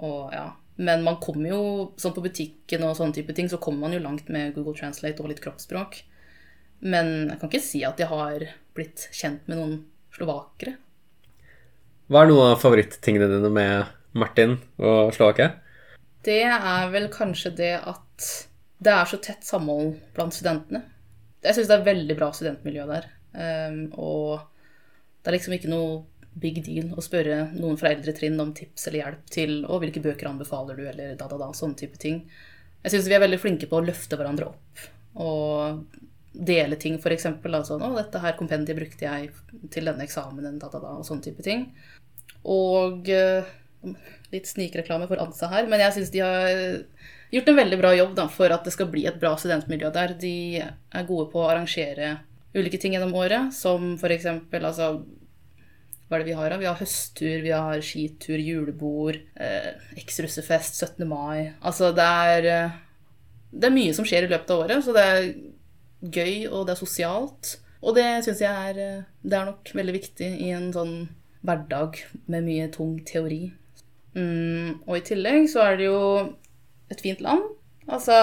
Og 0.03 0.33
ja. 0.35 0.49
Men 0.75 1.05
man 1.05 1.21
kommer 1.23 1.53
jo 1.53 1.59
sånn 1.95 2.11
på 2.15 2.23
butikken 2.25 2.83
og 2.83 2.97
sånne 2.97 3.15
type 3.15 3.31
ting, 3.35 3.47
så 3.47 3.61
kommer 3.63 3.85
man 3.85 3.95
jo 3.95 4.01
langt 4.03 4.27
med 4.27 4.51
Google 4.57 4.75
Translate 4.75 5.23
og 5.23 5.31
litt 5.31 5.39
kroppsspråk. 5.43 6.01
Men 6.83 7.29
jeg 7.29 7.39
kan 7.39 7.51
ikke 7.51 7.63
si 7.63 7.83
at 7.87 8.01
jeg 8.01 8.11
har 8.11 8.43
blitt 8.75 9.05
kjent 9.15 9.47
med 9.47 9.61
noen 9.61 9.77
slovakere. 10.15 10.75
Hva 12.11 12.25
er 12.25 12.29
noen 12.29 12.51
av 12.53 12.59
favorittingene 12.61 13.29
dine 13.31 13.51
med 13.55 13.93
Martin 14.19 14.57
og 14.77 15.13
Slovakia? 15.15 15.55
Det 16.25 16.41
er 16.43 16.91
vel 16.91 17.07
kanskje 17.13 17.53
det 17.55 17.73
at 17.79 18.27
det 18.83 18.91
er 18.91 19.07
så 19.09 19.17
tett 19.23 19.47
samhold 19.47 19.95
blant 20.15 20.35
studentene. 20.35 20.83
Jeg 21.45 21.55
syns 21.57 21.69
det 21.69 21.77
er 21.79 21.87
veldig 21.87 22.17
bra 22.17 22.29
studentmiljø 22.35 22.85
der. 22.89 23.07
Um, 23.35 23.79
og 23.95 24.43
det 25.25 25.31
er 25.31 25.37
liksom 25.39 25.55
ikke 25.57 25.71
noe 25.71 26.03
big 26.37 26.59
deal 26.61 26.91
å 26.93 27.01
spørre 27.01 27.47
noen 27.55 27.79
fra 27.79 27.89
eldre 27.95 28.13
trinn 28.13 28.37
om 28.43 28.51
tips 28.53 28.89
eller 28.89 29.01
hjelp 29.01 29.29
til 29.33 29.53
og 29.63 29.79
hvilke 29.81 30.03
bøker 30.03 30.29
anbefaler 30.29 30.77
du, 30.77 30.83
eller 30.91 31.15
da, 31.17 31.25
da, 31.31 31.39
da, 31.41 31.47
sånne 31.57 31.79
type 31.79 31.97
ting. 31.97 32.19
Jeg 32.83 32.93
syns 32.93 33.07
vi 33.09 33.15
er 33.17 33.23
veldig 33.23 33.39
flinke 33.41 33.69
på 33.71 33.79
å 33.79 33.85
løfte 33.85 34.19
hverandre 34.19 34.51
opp 34.51 34.85
og 35.25 35.95
dele 36.35 36.77
ting, 36.77 36.99
f.eks. 36.99 37.25
Altså, 37.25 37.79
'Å, 37.79 37.91
dette 37.95 38.21
her 38.21 38.35
kompendiet 38.37 38.77
brukte 38.77 39.07
jeg 39.07 39.31
til 39.73 39.87
denne 39.89 40.05
eksamenen', 40.05 40.59
da, 40.59 40.69
da, 40.69 40.81
da, 40.83 40.97
og 40.99 41.07
sånne 41.07 41.23
type 41.23 41.45
ting. 41.45 41.69
Og 42.51 43.09
eh, 43.09 43.47
litt 44.35 44.49
snikreklame 44.49 45.07
for 45.07 45.23
ANSA 45.23 45.49
her, 45.53 45.69
men 45.71 45.81
jeg 45.81 45.95
syns 45.95 46.11
de 46.13 46.21
har 46.21 46.51
gjort 47.31 47.49
en 47.49 47.61
veldig 47.63 47.79
bra 47.79 47.95
jobb 47.95 48.13
da, 48.19 48.27
for 48.29 48.53
at 48.53 48.67
det 48.67 48.75
skal 48.75 48.91
bli 48.91 49.07
et 49.07 49.19
bra 49.21 49.33
studentmiljø 49.39 49.91
der. 49.95 50.17
De 50.19 50.35
er 50.59 51.07
gode 51.07 51.29
på 51.31 51.41
å 51.41 51.49
arrangere 51.49 52.17
ulike 52.55 52.79
ting 52.81 52.95
gjennom 52.95 53.15
året, 53.19 53.53
som 53.55 53.93
f.eks. 53.99 54.27
altså 54.61 54.89
hva 56.05 56.19
er 56.19 56.21
det 56.21 56.29
vi 56.29 56.37
har? 56.37 56.53
da? 56.53 56.61
Vi 56.61 56.67
har 56.69 56.77
høsttur, 56.77 57.41
vi 57.41 57.51
har 57.51 57.81
skitur, 57.81 58.37
julebord, 58.37 59.17
eh, 59.41 59.71
eks-russefest, 59.97 60.77
17. 60.77 61.07
mai. 61.09 61.51
Altså 61.65 61.89
det 61.97 62.05
er 62.05 62.49
eh, 62.51 62.81
Det 63.55 63.69
er 63.69 63.73
mye 63.73 63.93
som 63.95 64.05
skjer 64.05 64.27
i 64.27 64.29
løpet 64.29 64.51
av 64.51 64.65
året, 64.65 64.83
så 64.83 64.93
det 64.93 65.03
er 65.03 65.27
gøy, 66.01 66.47
og 66.51 66.67
det 66.67 66.75
er 66.75 66.81
sosialt. 66.81 67.55
Og 67.81 67.95
det 67.97 68.05
syns 68.25 68.41
jeg 68.43 68.69
er 68.69 68.81
eh, 68.83 69.03
Det 69.23 69.37
er 69.37 69.49
nok 69.49 69.71
veldig 69.73 69.95
viktig 69.95 70.29
i 70.45 70.51
en 70.53 70.71
sånn 70.75 70.95
hverdag 71.45 71.97
med 72.29 72.45
mye 72.45 72.69
tung 72.73 72.99
teori. 73.05 73.49
Mm, 74.15 74.85
og 74.85 74.97
i 74.97 75.05
tillegg 75.05 75.49
så 75.51 75.65
er 75.65 75.79
det 75.79 75.89
jo 75.89 75.99
et 76.93 77.01
fint 77.01 77.21
land. 77.21 77.43
Altså 77.89 78.13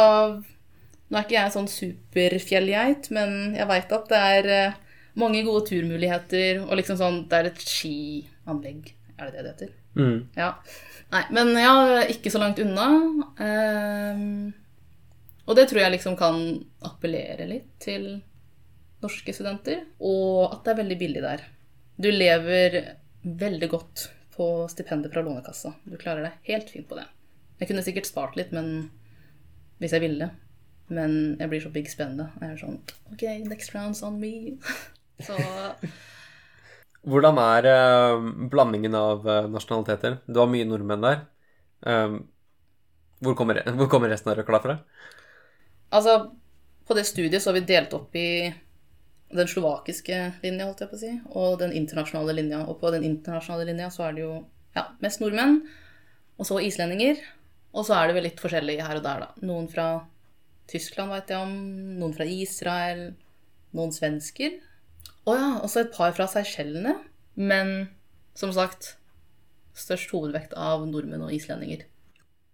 Nå 1.12 1.18
er 1.18 1.26
ikke 1.26 1.36
jeg 1.36 1.52
sånn 1.52 1.68
superfjellgeit, 1.68 3.10
men 3.12 3.52
jeg 3.58 3.68
veit 3.68 3.90
at 3.92 4.06
det 4.08 4.20
er 4.38 4.46
eh, 4.56 4.78
mange 5.20 5.42
gode 5.44 5.66
turmuligheter, 5.68 6.62
og 6.64 6.78
liksom 6.80 6.96
sånn 6.96 7.18
Det 7.28 7.38
er 7.38 7.50
et 7.50 7.60
skianlegg, 7.68 8.94
er 9.18 9.28
det 9.28 9.34
det 9.34 9.42
det 9.44 9.52
heter? 9.52 9.74
Mm. 9.92 10.18
Ja. 10.38 10.54
Nei, 11.12 11.22
men 11.36 11.52
ja, 11.60 11.74
ikke 12.08 12.32
så 12.32 12.40
langt 12.40 12.60
unna. 12.64 12.86
Um, 13.36 14.52
og 15.44 15.58
det 15.58 15.66
tror 15.68 15.82
jeg 15.82 15.98
liksom 15.98 16.16
kan 16.16 16.38
appellere 16.88 17.44
litt 17.50 17.68
til 17.82 18.06
norske 19.04 19.34
studenter. 19.36 19.82
Og 20.00 20.46
at 20.48 20.62
det 20.64 20.72
er 20.72 20.80
veldig 20.80 20.98
billig 21.02 21.24
der. 21.24 21.44
Du 22.00 22.08
lever 22.08 22.78
veldig 23.22 23.68
godt 23.74 24.06
på 24.32 24.46
stipendet 24.72 25.12
fra 25.12 25.20
Lånekassa. 25.26 25.74
Du 25.84 25.98
klarer 26.00 26.24
deg 26.24 26.48
helt 26.48 26.72
fint 26.72 26.88
på 26.88 26.96
det. 26.96 27.04
Jeg 27.60 27.68
kunne 27.68 27.84
sikkert 27.84 28.08
spart 28.08 28.38
litt, 28.40 28.56
men 28.56 28.88
hvis 29.82 29.92
jeg 29.92 30.06
ville. 30.06 30.30
Men 30.90 31.36
jeg 31.40 31.50
blir 31.52 31.62
så 31.62 31.70
big 31.72 31.90
spennende. 31.90 32.30
Jeg 32.40 32.54
er 32.54 32.60
sånn 32.60 32.80
OK, 33.12 33.22
next 33.48 33.76
round's 33.76 34.02
on 34.06 34.18
me. 34.20 34.58
så 35.26 35.38
Hvordan 37.02 37.38
er 37.42 37.66
eh, 37.66 38.26
blandingen 38.50 38.94
av 38.94 39.26
eh, 39.26 39.48
nasjonaliteter? 39.50 40.20
Du 40.26 40.38
har 40.38 40.50
mye 40.50 40.66
nordmenn 40.68 41.02
der. 41.02 41.24
Um, 41.82 42.20
hvor, 43.18 43.34
kommer, 43.38 43.58
hvor 43.78 43.90
kommer 43.90 44.12
resten 44.12 44.30
av 44.30 44.38
røkla 44.38 44.60
fra? 44.62 44.76
Altså, 45.92 46.14
på 46.86 46.94
det 46.94 47.06
studiet 47.08 47.42
så 47.42 47.50
har 47.50 47.58
vi 47.58 47.66
delt 47.72 47.94
opp 47.98 48.14
i 48.16 48.52
den 49.32 49.48
slovakiske 49.48 50.18
linja, 50.44 50.68
holdt 50.68 50.84
jeg 50.84 50.90
på 50.92 50.98
å 50.98 51.00
si, 51.00 51.12
og 51.32 51.58
den 51.62 51.74
internasjonale 51.76 52.36
linja. 52.36 52.62
Og 52.68 52.78
på 52.80 52.92
den 52.94 53.06
internasjonale 53.08 53.66
linja 53.70 53.90
så 53.90 54.06
er 54.06 54.16
det 54.16 54.24
jo 54.24 54.34
ja, 54.76 54.86
mest 55.02 55.22
nordmenn, 55.24 55.62
og 56.38 56.48
så 56.48 56.60
islendinger. 56.62 57.18
Og 57.72 57.86
så 57.88 57.96
er 57.96 58.08
det 58.08 58.16
vel 58.18 58.26
litt 58.28 58.40
forskjellig 58.42 58.78
her 58.84 59.00
og 59.00 59.06
der, 59.06 59.24
da. 59.24 59.46
Noen 59.48 59.68
fra 59.72 59.86
Tyskland 60.70 61.12
vet 61.14 61.32
jeg 61.32 61.42
om, 61.42 61.54
noen 62.00 62.14
fra 62.16 62.26
Israel, 62.28 63.10
noen 63.76 63.94
svensker. 63.94 64.60
Å 65.26 65.34
ja, 65.36 65.48
også 65.62 65.82
et 65.82 65.94
par 65.94 66.14
fra 66.16 66.28
Seychellene. 66.30 66.96
Men 67.38 67.90
som 68.38 68.52
sagt, 68.54 68.94
størst 69.76 70.12
hovedvekt 70.12 70.54
av 70.58 70.84
nordmenn 70.88 71.24
og 71.24 71.34
islendinger. 71.34 71.86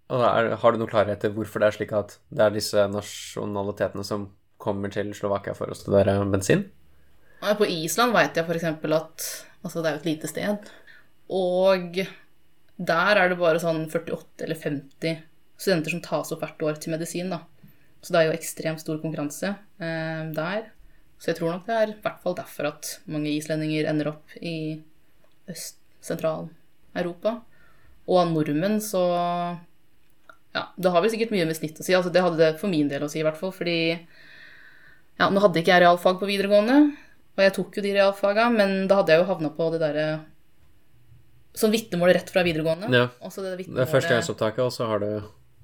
Og 0.08 0.24
er, 0.24 0.54
har 0.56 0.72
du 0.72 0.80
noen 0.80 0.90
klarhet 0.90 1.20
til 1.20 1.34
hvorfor 1.36 1.60
det 1.60 1.68
er 1.68 1.76
slik 1.76 1.92
at 1.96 2.16
det 2.32 2.44
er 2.44 2.54
disse 2.54 2.84
nasjonalitetene 2.90 4.04
som 4.06 4.30
kommer 4.58 4.92
til 4.92 5.10
Slovakia 5.14 5.54
for 5.56 5.70
å 5.70 5.76
studere 5.76 6.16
bensin? 6.32 6.64
På 7.38 7.66
Island 7.68 8.16
vet 8.16 8.38
jeg 8.38 8.48
f.eks. 8.48 8.64
at 8.66 9.26
altså 9.62 9.82
det 9.82 9.90
er 9.90 9.98
jo 9.98 10.00
et 10.00 10.08
lite 10.08 10.30
sted. 10.30 10.70
Og 11.28 12.00
der 12.78 13.20
er 13.20 13.30
det 13.30 13.38
bare 13.38 13.60
sånn 13.62 13.84
48 13.90 14.46
eller 14.46 14.58
50 14.58 15.20
studenter 15.58 15.94
som 15.94 16.02
tas 16.02 16.32
opp 16.34 16.42
hvert 16.44 16.64
år 16.66 16.80
til 16.80 16.94
medisin. 16.94 17.30
da. 17.34 17.42
Så 18.02 18.14
det 18.14 18.20
er 18.20 18.28
jo 18.28 18.36
ekstremt 18.36 18.82
stor 18.82 19.00
konkurranse 19.02 19.54
eh, 19.82 20.22
der. 20.36 20.68
Så 21.18 21.32
jeg 21.32 21.40
tror 21.40 21.56
nok 21.56 21.66
det 21.66 21.74
er 21.74 21.92
i 21.92 21.96
hvert 21.98 22.20
fall 22.22 22.36
derfor 22.38 22.70
at 22.70 22.92
mange 23.10 23.32
islendinger 23.34 23.88
ender 23.90 24.12
opp 24.12 24.36
i 24.38 24.78
Øst-Sentral-Europa. 25.50 27.40
Og 28.08 28.20
av 28.22 28.30
nordmenn 28.32 28.78
så 28.84 29.02
Ja, 30.56 30.62
det 30.80 30.90
har 30.90 31.02
vel 31.04 31.10
sikkert 31.12 31.34
mye 31.34 31.46
med 31.46 31.58
snitt 31.58 31.78
å 31.78 31.84
si. 31.84 31.92
Altså, 31.94 32.10
det 32.14 32.22
hadde 32.24 32.40
det 32.40 32.54
for 32.60 32.72
min 32.72 32.88
del 32.88 33.04
å 33.04 33.10
si, 33.10 33.20
i 33.20 33.26
hvert 33.26 33.36
fall. 33.38 33.52
Fordi 33.54 33.76
ja, 35.18 35.28
nå 35.28 35.42
hadde 35.42 35.60
ikke 35.60 35.74
jeg 35.74 35.84
realfag 35.84 36.18
på 36.20 36.28
videregående, 36.30 36.78
og 37.36 37.42
jeg 37.42 37.54
tok 37.56 37.78
jo 37.78 37.84
de 37.84 37.94
realfaga, 37.96 38.48
men 38.54 38.86
da 38.90 39.00
hadde 39.00 39.14
jeg 39.14 39.22
jo 39.22 39.28
havna 39.32 39.50
på 39.54 39.70
det 39.74 39.82
derre 39.84 40.08
Sånn 41.58 41.72
vitnemål 41.72 42.12
rett 42.14 42.28
fra 42.30 42.44
videregående. 42.46 42.86
Ja. 42.94 43.06
Det 43.18 43.54
Det 43.66 43.82
er 43.82 43.88
førstegangsopptaket, 43.90 44.60
og 44.62 44.70
så 44.70 44.86
har 44.86 45.00
du 45.02 45.08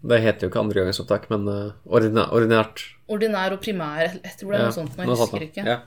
Det 0.04 0.20
heter 0.20 0.46
jo 0.46 0.52
ikke 0.52 0.60
andregangsopptak, 0.60 1.26
men 1.32 1.48
uh, 1.48 1.74
ordinært. 1.88 2.82
ordinær 3.08 3.56
og 3.56 3.62
primær. 3.64 4.18
Jeg 4.20 4.38
tror 4.40 4.52
det 4.52 4.58
er 4.58 4.66
noe 4.68 4.76
sånt, 4.76 4.96
men 4.98 5.08
jeg 5.08 5.20
husker 5.20 5.46
ikke. 5.46 5.64
Ja. 5.64 5.78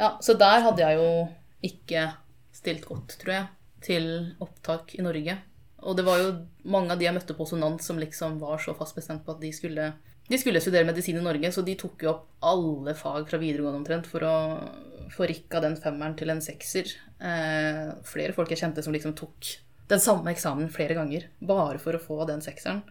Ja, 0.00 0.14
så 0.24 0.34
der 0.38 0.64
hadde 0.64 0.82
jeg 0.82 0.98
jo 0.98 1.10
ikke 1.64 2.08
stilt 2.54 2.86
godt, 2.88 3.14
tror 3.20 3.34
jeg, 3.36 3.44
til 3.84 4.08
opptak 4.42 4.96
i 4.98 5.04
Norge. 5.06 5.36
Og 5.84 5.94
det 5.98 6.06
var 6.06 6.18
jo 6.22 6.32
mange 6.72 6.94
av 6.94 6.98
de 6.98 7.06
jeg 7.06 7.14
møtte 7.14 7.36
på 7.36 7.46
sonant 7.46 7.82
som 7.84 8.00
liksom 8.00 8.40
var 8.42 8.58
så 8.62 8.74
fast 8.76 8.96
bestemt 8.96 9.24
på 9.26 9.34
at 9.36 9.42
de 9.42 9.52
skulle, 9.54 9.90
de 10.26 10.40
skulle 10.40 10.62
studere 10.64 10.88
medisin 10.88 11.20
i 11.20 11.24
Norge, 11.24 11.52
så 11.52 11.62
de 11.62 11.76
tok 11.78 12.06
jo 12.06 12.10
opp 12.14 12.26
alle 12.50 12.96
fag 12.98 13.28
fra 13.30 13.40
videregående 13.42 13.82
omtrent 13.82 14.08
for 14.10 14.24
å 14.26 14.34
få 15.14 15.28
rikka 15.28 15.60
den 15.62 15.76
femmeren 15.80 16.16
til 16.18 16.32
en 16.32 16.42
sekser. 16.42 16.90
Eh, 17.20 17.92
flere 18.08 18.34
folk 18.36 18.50
jeg 18.50 18.64
kjente 18.64 18.82
som 18.82 18.96
liksom 18.96 19.14
tok 19.18 19.52
den 19.92 20.00
samme 20.00 20.32
eksamen 20.32 20.72
flere 20.72 20.96
ganger, 20.96 21.28
bare 21.44 21.78
for 21.82 21.96
å 21.96 22.02
få 22.02 22.24
den 22.28 22.42
sekseren. 22.44 22.82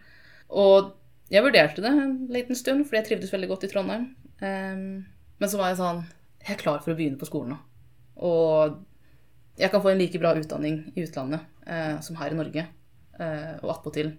Og 0.52 0.92
jeg 1.32 1.44
vurderte 1.44 1.82
det 1.82 1.90
en 1.90 2.16
liten 2.32 2.58
stund, 2.58 2.84
fordi 2.84 3.00
jeg 3.00 3.08
trivdes 3.10 3.32
veldig 3.32 3.50
godt 3.50 3.66
i 3.66 3.70
Trondheim. 3.72 4.10
Um, 4.40 5.04
men 5.38 5.50
så 5.50 5.58
var 5.60 5.70
jeg 5.70 5.78
sånn 5.78 6.00
Jeg 6.42 6.56
er 6.56 6.58
klar 6.60 6.80
for 6.82 6.92
å 6.92 6.96
begynne 6.98 7.20
på 7.20 7.28
skolen 7.28 7.54
nå. 7.54 7.58
Og 8.26 8.74
jeg 9.58 9.70
kan 9.70 9.82
få 9.82 9.92
en 9.92 10.00
like 10.00 10.18
bra 10.20 10.34
utdanning 10.36 10.80
i 10.94 11.04
utlandet 11.06 11.46
uh, 11.66 12.00
som 12.04 12.18
her 12.20 12.34
i 12.34 12.38
Norge. 12.38 12.66
Uh, 13.14 13.54
og 13.62 13.76
attpåtil 13.76 14.12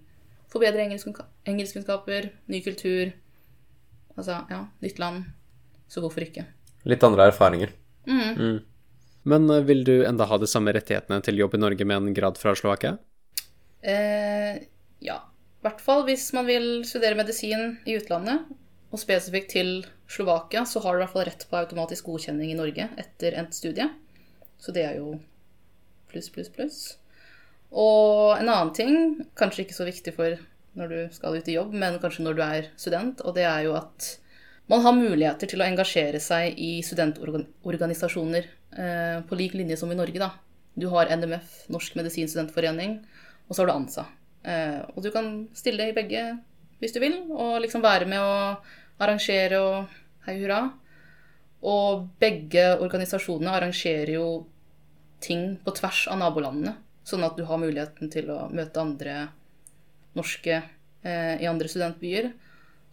få 0.51 0.61
bedre 0.63 0.85
engelskkunnska- 0.85 1.27
engelskkunnskaper, 1.51 2.29
ny 2.51 2.61
kultur. 2.63 3.11
Altså, 4.15 4.39
ja, 4.49 4.61
nytt 4.81 5.01
land. 5.01 5.25
Så 5.91 6.01
hvorfor 6.03 6.23
ikke? 6.23 6.45
Litt 6.87 7.03
andre 7.03 7.29
erfaringer. 7.29 7.73
Mm. 8.07 8.31
Mm. 8.39 8.57
Men 9.25 9.49
uh, 9.51 9.63
vil 9.67 9.83
du 9.85 9.95
enda 10.07 10.27
ha 10.29 10.39
de 10.41 10.49
samme 10.49 10.73
rettighetene 10.75 11.21
til 11.25 11.41
jobb 11.41 11.57
i 11.57 11.61
Norge 11.61 11.87
med 11.87 11.97
en 11.97 12.15
grad 12.17 12.39
fra 12.41 12.55
Slovakia? 12.57 12.95
Eh, 13.85 14.63
hvert 15.65 15.81
fall 15.83 16.05
hvis 16.07 16.29
man 16.37 16.47
vil 16.49 16.69
studere 16.87 17.17
medisin 17.17 17.77
i 17.85 17.97
utlandet, 17.99 18.45
og 18.93 19.01
spesifikt 19.01 19.51
til 19.51 19.69
Slovakia, 20.07 20.63
så 20.63 20.79
har 20.83 20.93
du 20.93 20.99
i 20.99 21.03
hvert 21.03 21.13
fall 21.15 21.25
rett 21.27 21.45
på 21.49 21.57
automatisk 21.59 22.07
godkjenning 22.07 22.53
i 22.53 22.57
Norge 22.57 22.87
etter 23.01 23.35
endt 23.39 23.57
studie. 23.57 23.89
Så 24.61 24.71
det 24.75 24.85
er 24.87 24.99
jo 25.01 25.17
pluss, 26.11 26.29
pluss, 26.31 26.51
pluss. 26.53 26.77
Og 27.75 28.37
en 28.37 28.47
annen 28.47 28.71
ting, 28.77 29.25
kanskje 29.35 29.65
ikke 29.65 29.75
så 29.75 29.87
viktig 29.87 30.13
for 30.15 30.37
når 30.79 30.91
du 30.91 30.99
skal 31.15 31.35
ut 31.35 31.49
i 31.49 31.57
jobb, 31.57 31.73
men 31.75 31.97
kanskje 32.03 32.23
når 32.23 32.37
du 32.37 32.43
er 32.45 32.69
student, 32.79 33.23
og 33.25 33.35
det 33.35 33.45
er 33.47 33.65
jo 33.67 33.75
at 33.79 34.13
man 34.71 34.81
har 34.81 34.95
muligheter 34.97 35.49
til 35.49 35.61
å 35.61 35.67
engasjere 35.67 36.19
seg 36.23 36.57
i 36.57 36.79
studentorganisasjoner 36.85 38.47
eh, 38.47 39.17
på 39.27 39.37
lik 39.39 39.55
linje 39.57 39.77
som 39.81 39.91
i 39.93 39.97
Norge, 39.97 40.19
da. 40.21 40.31
Du 40.75 40.87
har 40.91 41.11
NMF, 41.11 41.65
Norsk 41.71 41.95
medisinstudentforening, 41.99 42.97
og 43.47 43.53
så 43.53 43.61
har 43.61 43.69
du 43.69 43.75
ANSA. 43.75 44.07
Eh, 44.45 44.81
og 44.93 45.01
du 45.03 45.09
kan 45.13 45.47
stille 45.57 45.89
i 45.89 45.95
begge 45.95 46.25
hvis 46.81 46.93
du 46.93 46.99
vil, 47.01 47.17
og 47.31 47.61
liksom 47.63 47.83
være 47.83 48.07
med 48.09 48.21
å 48.21 48.33
arrangere 49.01 49.61
og 49.63 49.95
hei 50.27 50.37
hurra. 50.41 50.59
Og 51.65 52.05
begge 52.21 52.75
organisasjonene 52.77 53.55
arrangerer 53.57 54.15
jo 54.17 54.27
ting 55.23 55.55
på 55.63 55.73
tvers 55.79 56.05
av 56.11 56.19
nabolandene, 56.21 56.75
sånn 57.07 57.25
at 57.25 57.37
du 57.37 57.45
har 57.47 57.61
muligheten 57.61 58.11
til 58.13 58.29
å 58.33 58.45
møte 58.53 58.81
andre 58.81 59.15
norske 60.15 60.59
eh, 60.59 61.35
i 61.41 61.49
andre 61.49 61.71
studentbyer. 61.71 62.29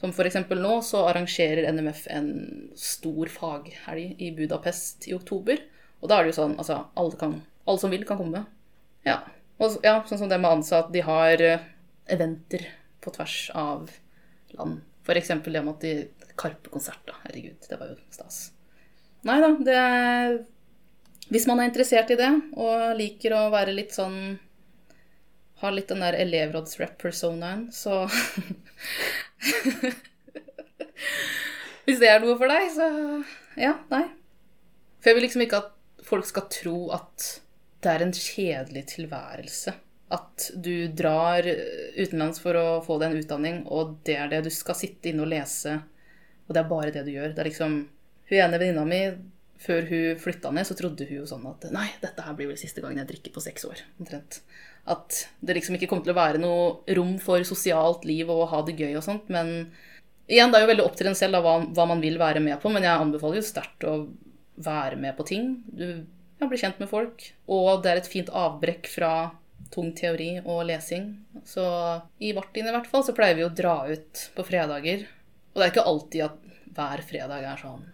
Som 0.03 0.15
eksempel 0.25 0.59
nå 0.59 0.81
så 0.83 1.05
arrangerer 1.07 1.69
NMF 1.71 2.07
en 2.11 2.33
stor 2.79 3.29
faghelg 3.31 4.19
i 4.19 4.33
Budapest 4.35 5.07
i 5.07 5.15
oktober. 5.15 5.61
Og 6.03 6.11
da 6.11 6.19
er 6.19 6.25
det 6.25 6.33
jo 6.33 6.41
sånn, 6.41 6.57
altså 6.59 6.81
alle, 6.99 7.19
kan, 7.21 7.37
alle 7.69 7.79
som 7.79 7.93
vil, 7.93 8.03
kan 8.09 8.19
komme. 8.19 8.43
Ja. 9.07 9.21
Og 9.63 9.85
ja, 9.87 10.01
sånn 10.09 10.25
som 10.25 10.31
det 10.31 10.41
med 10.43 10.59
ansatte, 10.59 10.93
de 10.95 11.05
har 11.07 11.43
eh, 11.47 11.69
eventer 12.11 12.67
på 13.03 13.13
tvers 13.15 13.51
av 13.55 13.91
land. 14.57 14.81
Eksempel 15.13 15.55
det 15.55 15.63
med 15.63 15.75
at 15.77 15.85
de 15.85 15.93
Karpe-konsert, 16.39 17.03
da. 17.07 17.15
Herregud, 17.27 17.61
det 17.69 17.77
var 17.79 17.91
jo 17.93 17.97
stas. 18.11 18.53
Nei 19.29 19.39
da, 19.43 19.51
det 19.63 19.83
Hvis 21.31 21.47
man 21.47 21.61
er 21.61 21.69
interessert 21.69 22.11
i 22.11 22.19
det, 22.19 22.31
og 22.59 22.97
liker 22.99 23.35
å 23.37 23.51
være 23.53 23.75
litt 23.77 23.95
sånn 23.95 24.39
Har 25.63 25.75
litt 25.77 25.91
den 25.93 26.03
der 26.03 26.19
elevrådsrep-personaen, 26.25 27.69
så 27.75 28.07
Hvis 31.85 32.01
det 32.01 32.09
er 32.09 32.21
noe 32.23 32.39
for 32.39 32.49
deg, 32.51 32.71
så 32.73 32.89
ja, 33.59 33.77
nei. 33.93 34.07
For 35.03 35.11
jeg 35.11 35.19
vil 35.19 35.27
liksom 35.27 35.45
ikke 35.45 35.61
at 35.61 35.73
folk 36.07 36.27
skal 36.27 36.47
tro 36.51 36.77
at 36.95 37.42
det 37.83 37.91
er 37.93 38.05
en 38.05 38.15
kjedelig 38.15 38.85
tilværelse. 38.95 39.75
At 40.13 40.51
du 40.55 40.89
drar 40.93 41.47
utenlands 41.97 42.43
for 42.43 42.59
å 42.59 42.67
få 42.85 42.99
deg 43.01 43.13
en 43.13 43.23
utdanning, 43.23 43.61
og 43.73 43.99
det 44.07 44.19
er 44.21 44.33
det 44.33 44.43
du 44.47 44.51
skal 44.53 44.77
sitte 44.77 45.11
inne 45.11 45.25
og 45.25 45.31
lese, 45.33 45.79
og 46.47 46.55
det 46.55 46.61
er 46.63 46.73
bare 46.73 46.95
det 46.95 47.05
du 47.07 47.15
gjør. 47.15 47.33
Det 47.33 47.45
er 47.45 47.51
liksom 47.51 47.85
Hun 48.33 48.39
ene 48.39 48.59
venninna 48.61 48.85
mi, 48.89 49.01
før 49.61 49.87
hun 49.91 50.21
flytta 50.21 50.51
ned, 50.55 50.65
så 50.65 50.77
trodde 50.79 51.05
hun 51.09 51.19
jo 51.19 51.25
sånn 51.29 51.43
at 51.51 51.67
nei, 51.75 51.89
dette 52.01 52.23
her 52.25 52.37
blir 52.39 52.49
vel 52.49 52.61
siste 52.61 52.81
gangen 52.81 53.03
jeg 53.03 53.11
drikker 53.11 53.35
på 53.35 53.43
seks 53.45 53.67
år, 53.69 53.83
omtrent. 54.01 54.39
At 54.89 55.25
det 55.45 55.57
liksom 55.59 55.77
ikke 55.77 55.89
kommer 55.91 56.07
til 56.07 56.15
å 56.15 56.19
være 56.19 56.41
noe 56.41 56.95
rom 56.97 57.19
for 57.23 57.45
sosialt 57.47 58.07
liv 58.09 58.31
og 58.33 58.45
å 58.45 58.49
ha 58.55 58.63
det 58.67 58.79
gøy 58.79 58.97
og 58.97 59.05
sånt, 59.05 59.29
men 59.33 59.73
Igjen, 60.33 60.53
det 60.53 60.61
er 60.61 60.63
jo 60.63 60.71
veldig 60.71 60.85
opp 60.87 60.95
til 60.97 61.09
en 61.11 61.17
selv 61.19 61.35
da, 61.35 61.41
hva, 61.45 61.57
hva 61.75 61.85
man 61.91 62.01
vil 62.01 62.15
være 62.17 62.41
med 62.41 62.55
på, 62.63 62.71
men 62.73 62.85
jeg 62.87 62.95
anbefaler 62.95 63.41
jo 63.41 63.45
sterkt 63.45 63.85
å 63.85 63.97
være 64.63 64.97
med 65.01 65.17
på 65.19 65.27
ting. 65.29 65.49
Du 65.67 66.07
ja, 66.43 66.51
bli 66.51 66.59
kjent 66.61 66.81
med 66.83 66.91
folk, 66.91 67.25
og 67.47 67.85
det 67.85 67.93
er 67.93 68.01
et 68.01 68.11
fint 68.11 68.31
avbrekk 68.35 68.91
fra 68.91 69.13
tung 69.73 69.93
teori 69.97 70.37
og 70.43 70.65
lesing. 70.69 71.13
Så 71.47 71.65
i 72.19 72.33
Martin 72.37 72.69
i 72.69 72.75
hvert 72.75 72.89
fall 72.91 73.05
så 73.07 73.15
pleier 73.17 73.39
vi 73.39 73.47
å 73.47 73.53
dra 73.55 73.83
ut 73.89 74.25
på 74.37 74.47
fredager. 74.47 75.07
Og 75.53 75.61
det 75.61 75.67
er 75.67 75.73
ikke 75.73 75.87
alltid 75.89 76.25
at 76.27 76.53
hver 76.73 77.03
fredag 77.05 77.47
er 77.47 77.61
sånn 77.61 77.85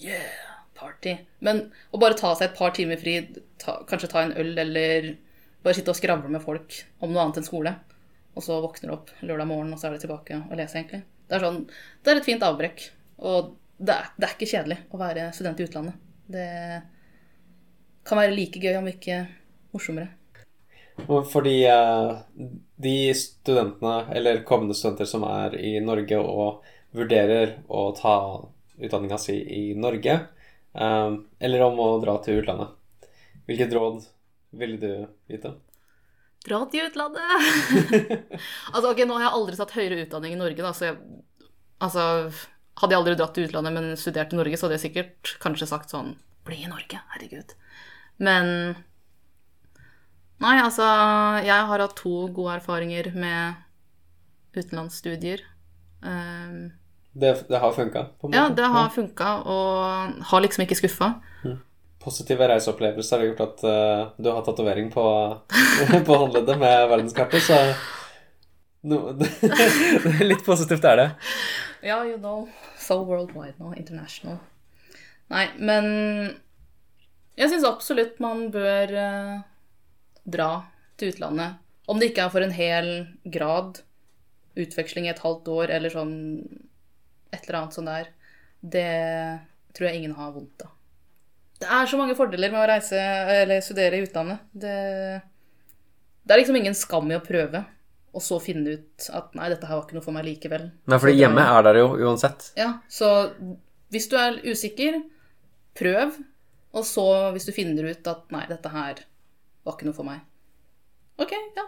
yeah, 0.00 0.56
party. 0.78 1.16
Men 1.44 1.66
å 1.90 2.00
bare 2.00 2.18
ta 2.18 2.34
seg 2.36 2.50
et 2.50 2.58
par 2.58 2.74
timer 2.76 3.00
fri, 3.00 3.20
ta, 3.60 3.80
kanskje 3.88 4.10
ta 4.12 4.24
en 4.24 4.36
øl 4.38 4.52
eller 4.64 5.14
bare 5.64 5.76
sitte 5.76 5.92
og 5.92 5.98
skravle 5.98 6.30
med 6.32 6.44
folk 6.44 6.76
om 7.02 7.12
noe 7.12 7.24
annet 7.24 7.40
enn 7.40 7.48
skole. 7.48 7.72
Og 8.38 8.44
så 8.44 8.60
våkner 8.62 8.92
du 8.92 8.94
opp 8.94 9.10
lørdag 9.24 9.48
morgen, 9.50 9.72
og 9.74 9.80
så 9.80 9.88
er 9.88 9.96
du 9.96 10.04
tilbake 10.04 10.36
og 10.44 10.54
leser, 10.54 10.82
egentlig. 10.84 11.02
Det 11.28 11.36
er, 11.36 11.42
sånn, 11.42 11.64
det 12.04 12.12
er 12.12 12.20
et 12.20 12.28
fint 12.28 12.44
avbrekk. 12.46 12.84
Og 13.26 13.56
det 13.78 13.96
er, 13.96 14.12
det 14.14 14.28
er 14.28 14.36
ikke 14.36 14.52
kjedelig 14.52 14.78
å 14.94 15.00
være 15.00 15.32
student 15.34 15.58
i 15.58 15.66
utlandet. 15.66 16.04
Det 16.28 16.46
kan 18.08 18.20
være 18.20 18.34
like 18.34 18.60
gøy, 18.62 18.74
om 18.80 18.88
ikke 18.90 19.22
morsommere. 19.74 20.14
Fordi 21.06 21.62
eh, 21.70 22.16
de 22.76 22.96
studentene, 23.14 24.00
eller 24.16 24.42
kommende 24.48 24.74
studenter 24.74 25.06
som 25.06 25.26
er 25.28 25.54
i 25.60 25.76
Norge 25.84 26.18
og 26.18 26.66
vurderer 26.96 27.58
å 27.68 27.90
ta 27.94 28.16
utdanninga 28.78 29.18
si 29.20 29.36
i 29.38 29.62
Norge, 29.78 30.18
eh, 30.74 31.14
eller 31.38 31.64
om 31.68 31.80
å 31.84 31.88
dra 32.02 32.18
til 32.24 32.42
utlandet, 32.42 32.74
hvilket 33.46 33.78
råd 33.78 34.02
ville 34.58 34.80
du 34.80 34.92
gitt 35.30 35.46
dem? 35.46 35.56
Dra 36.48 36.62
til 36.70 36.88
utlandet! 36.88 37.22
altså, 38.74 38.90
ok, 38.90 39.02
Nå 39.06 39.18
har 39.18 39.28
jeg 39.28 39.36
aldri 39.38 39.58
tatt 39.58 39.74
høyere 39.76 40.04
utdanning 40.06 40.34
i 40.34 40.40
Norge, 40.40 40.62
da, 40.64 40.74
så 40.74 40.90
jeg 40.90 41.00
Altså, 41.78 42.02
hadde 42.80 42.90
jeg 42.90 42.98
aldri 42.98 43.12
dratt 43.14 43.36
til 43.36 43.44
utlandet, 43.46 43.70
men 43.70 43.92
studert 44.00 44.32
i 44.34 44.38
Norge, 44.38 44.58
så 44.58 44.66
hadde 44.66 44.80
jeg 44.80 44.88
sikkert 44.88 45.36
kanskje 45.38 45.68
sagt 45.70 45.92
sånn 45.94 46.16
Bli 46.48 46.64
i 46.64 46.70
Norge, 46.70 46.98
herregud. 47.12 47.52
Men 48.18 48.76
Nei, 50.38 50.56
altså 50.62 50.86
Jeg 51.42 51.66
har 51.70 51.82
hatt 51.82 51.96
to 51.98 52.28
gode 52.34 52.58
erfaringer 52.60 53.10
med 53.14 53.58
utenlandsstudier. 54.58 55.42
Um, 56.02 56.70
Det, 57.18 57.32
det 57.48 57.58
har 57.58 57.72
funka? 57.74 58.04
ja, 58.30 58.48
det 58.54 58.64
har 58.70 58.88
funka, 58.94 59.30
og 59.42 60.22
har 60.30 60.40
liksom 60.44 60.62
ikke 60.62 60.78
skuffa. 60.78 61.08
Positive 61.98 62.46
reiseopplevelser 62.46 63.18
har 63.18 63.26
gjort 63.26 63.40
at 63.42 63.64
uh, 63.66 64.10
du 64.18 64.30
har 64.30 64.44
tatovering 64.46 64.90
på, 64.94 65.04
på 66.06 66.18
håndleddet 66.22 66.58
med 66.58 66.86
verdenskartet, 66.92 67.42
så 67.42 67.58
no, 68.86 69.00
Litt 70.30 70.44
positivt 70.46 70.86
er 70.86 70.96
det. 71.02 71.08
Ja, 71.82 71.98
you 72.06 72.18
know. 72.18 72.46
So 72.78 73.02
worldwide 73.02 73.58
now. 73.58 73.74
International. 73.74 74.38
Nei, 75.34 75.48
men 75.58 76.38
jeg 77.38 77.52
syns 77.52 77.66
absolutt 77.68 78.18
man 78.22 78.48
bør 78.54 78.94
eh, 78.98 79.36
dra 80.28 80.50
til 80.98 81.12
utlandet. 81.12 81.58
Om 81.88 82.00
det 82.00 82.10
ikke 82.10 82.26
er 82.26 82.32
for 82.34 82.44
en 82.44 82.52
hel 82.54 82.88
grad, 83.24 83.80
utveksling 84.58 85.06
i 85.06 85.12
et 85.12 85.22
halvt 85.22 85.48
år 85.54 85.70
eller 85.76 85.92
sånn 85.92 86.16
et 87.30 87.44
eller 87.44 87.60
annet 87.60 87.76
sånn 87.76 87.88
der. 87.88 88.10
Det 88.58 88.90
tror 89.76 89.88
jeg 89.88 90.00
ingen 90.00 90.16
har 90.18 90.34
vondt 90.34 90.66
av. 90.66 90.74
Det 91.58 91.66
er 91.74 91.88
så 91.90 91.98
mange 91.98 92.14
fordeler 92.18 92.52
med 92.52 92.60
å 92.62 92.68
reise 92.70 92.98
eller 92.98 93.62
studere 93.64 93.98
i 93.98 94.04
utlandet. 94.06 94.44
Det, 94.52 94.74
det 96.22 96.34
er 96.34 96.40
liksom 96.42 96.58
ingen 96.58 96.76
skam 96.78 97.10
i 97.10 97.18
å 97.18 97.24
prøve. 97.24 97.64
og 98.18 98.22
så 98.24 98.38
finne 98.42 98.72
ut 98.78 99.08
at 99.14 99.34
nei, 99.36 99.50
dette 99.52 99.68
her 99.68 99.78
var 99.78 99.84
ikke 99.84 99.98
noe 99.98 100.04
for 100.04 100.16
meg 100.16 100.24
likevel. 100.26 100.64
Nei, 100.90 100.98
fordi 100.98 101.18
hjemme 101.20 101.44
er 101.44 101.62
der 101.66 101.78
jo 101.78 101.90
uansett. 102.08 102.48
Ja, 102.58 102.80
så 102.90 103.28
hvis 103.92 104.08
du 104.10 104.16
er 104.18 104.40
usikker, 104.48 104.96
prøv. 105.78 106.16
Og 106.78 106.86
så, 106.86 107.04
hvis 107.34 107.48
du 107.48 107.54
finner 107.54 107.90
ut 107.90 108.10
at 108.10 108.34
nei, 108.34 108.44
dette 108.50 108.72
her 108.72 109.04
var 109.66 109.76
ikke 109.76 109.88
noe 109.88 109.96
for 109.96 110.06
meg. 110.06 110.24
Ok, 111.18 111.32
ja, 111.56 111.64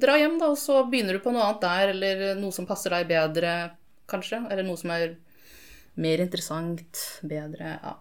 dra 0.00 0.14
hjem, 0.16 0.38
da, 0.40 0.48
og 0.54 0.56
så 0.56 0.78
begynner 0.88 1.18
du 1.18 1.20
på 1.20 1.34
noe 1.34 1.44
annet 1.44 1.64
der, 1.66 1.90
eller 1.92 2.22
noe 2.38 2.54
som 2.56 2.68
passer 2.68 2.94
deg 2.94 3.10
bedre, 3.10 3.54
kanskje. 4.08 4.40
Eller 4.48 4.64
noe 4.64 4.80
som 4.80 4.92
er 4.94 5.18
mer 6.00 6.22
interessant, 6.24 7.02
bedre, 7.20 7.74
ja, 7.76 7.96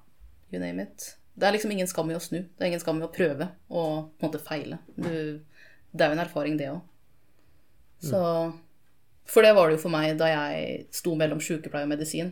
you 0.54 0.62
name 0.62 0.88
it. 0.88 1.10
Det 1.39 1.47
er 1.47 1.56
liksom 1.56 1.71
ingen 1.75 1.88
skam 1.88 2.12
i 2.12 2.15
å 2.15 2.23
snu. 2.23 2.41
Det 2.43 2.63
er 2.63 2.71
ingen 2.71 2.84
skam 2.84 2.99
i 2.99 3.06
å 3.08 3.12
prøve 3.12 3.52
og 3.67 3.91
på 4.15 4.23
en 4.23 4.28
måte 4.28 4.41
feile. 4.43 4.80
Du, 4.95 5.12
det 5.91 6.06
er 6.06 6.12
jo 6.12 6.17
en 6.17 6.23
erfaring, 6.23 6.58
det 6.60 6.71
òg. 6.71 6.82
Så 8.04 8.19
For 9.30 9.45
det 9.45 9.52
var 9.54 9.67
det 9.67 9.78
jo 9.78 9.84
for 9.84 9.93
meg 9.93 10.15
da 10.19 10.30
jeg 10.32 10.88
sto 10.95 11.12
mellom 11.19 11.41
sykepleie 11.43 11.86
og 11.86 11.91
medisin. 11.91 12.32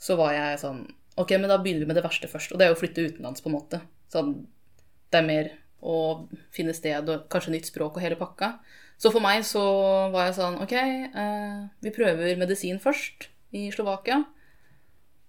Så 0.00 0.16
var 0.20 0.34
jeg 0.36 0.60
sånn 0.60 0.84
Ok, 1.20 1.30
men 1.38 1.50
da 1.50 1.58
begynner 1.62 1.84
vi 1.84 1.90
med 1.90 1.98
det 1.98 2.04
verste 2.04 2.30
først. 2.30 2.52
Og 2.52 2.58
det 2.58 2.66
er 2.66 2.72
jo 2.72 2.78
å 2.78 2.80
flytte 2.80 3.04
utenlands, 3.06 3.42
på 3.42 3.50
en 3.50 3.56
måte. 3.56 3.80
Sånn, 4.12 4.32
det 5.12 5.20
er 5.20 5.28
mer 5.28 5.50
å 5.84 5.96
finne 6.54 6.74
sted 6.74 7.10
og 7.12 7.26
kanskje 7.32 7.52
nytt 7.54 7.68
språk 7.68 7.98
og 7.98 8.04
hele 8.04 8.18
pakka. 8.18 8.56
Så 8.98 9.10
for 9.12 9.22
meg 9.22 9.42
så 9.46 9.62
var 10.14 10.28
jeg 10.28 10.36
sånn 10.38 10.60
Ok, 10.62 10.72
eh, 10.72 11.62
vi 11.82 11.92
prøver 11.94 12.38
medisin 12.40 12.78
først 12.82 13.28
i 13.54 13.66
Slovakia. 13.74 14.22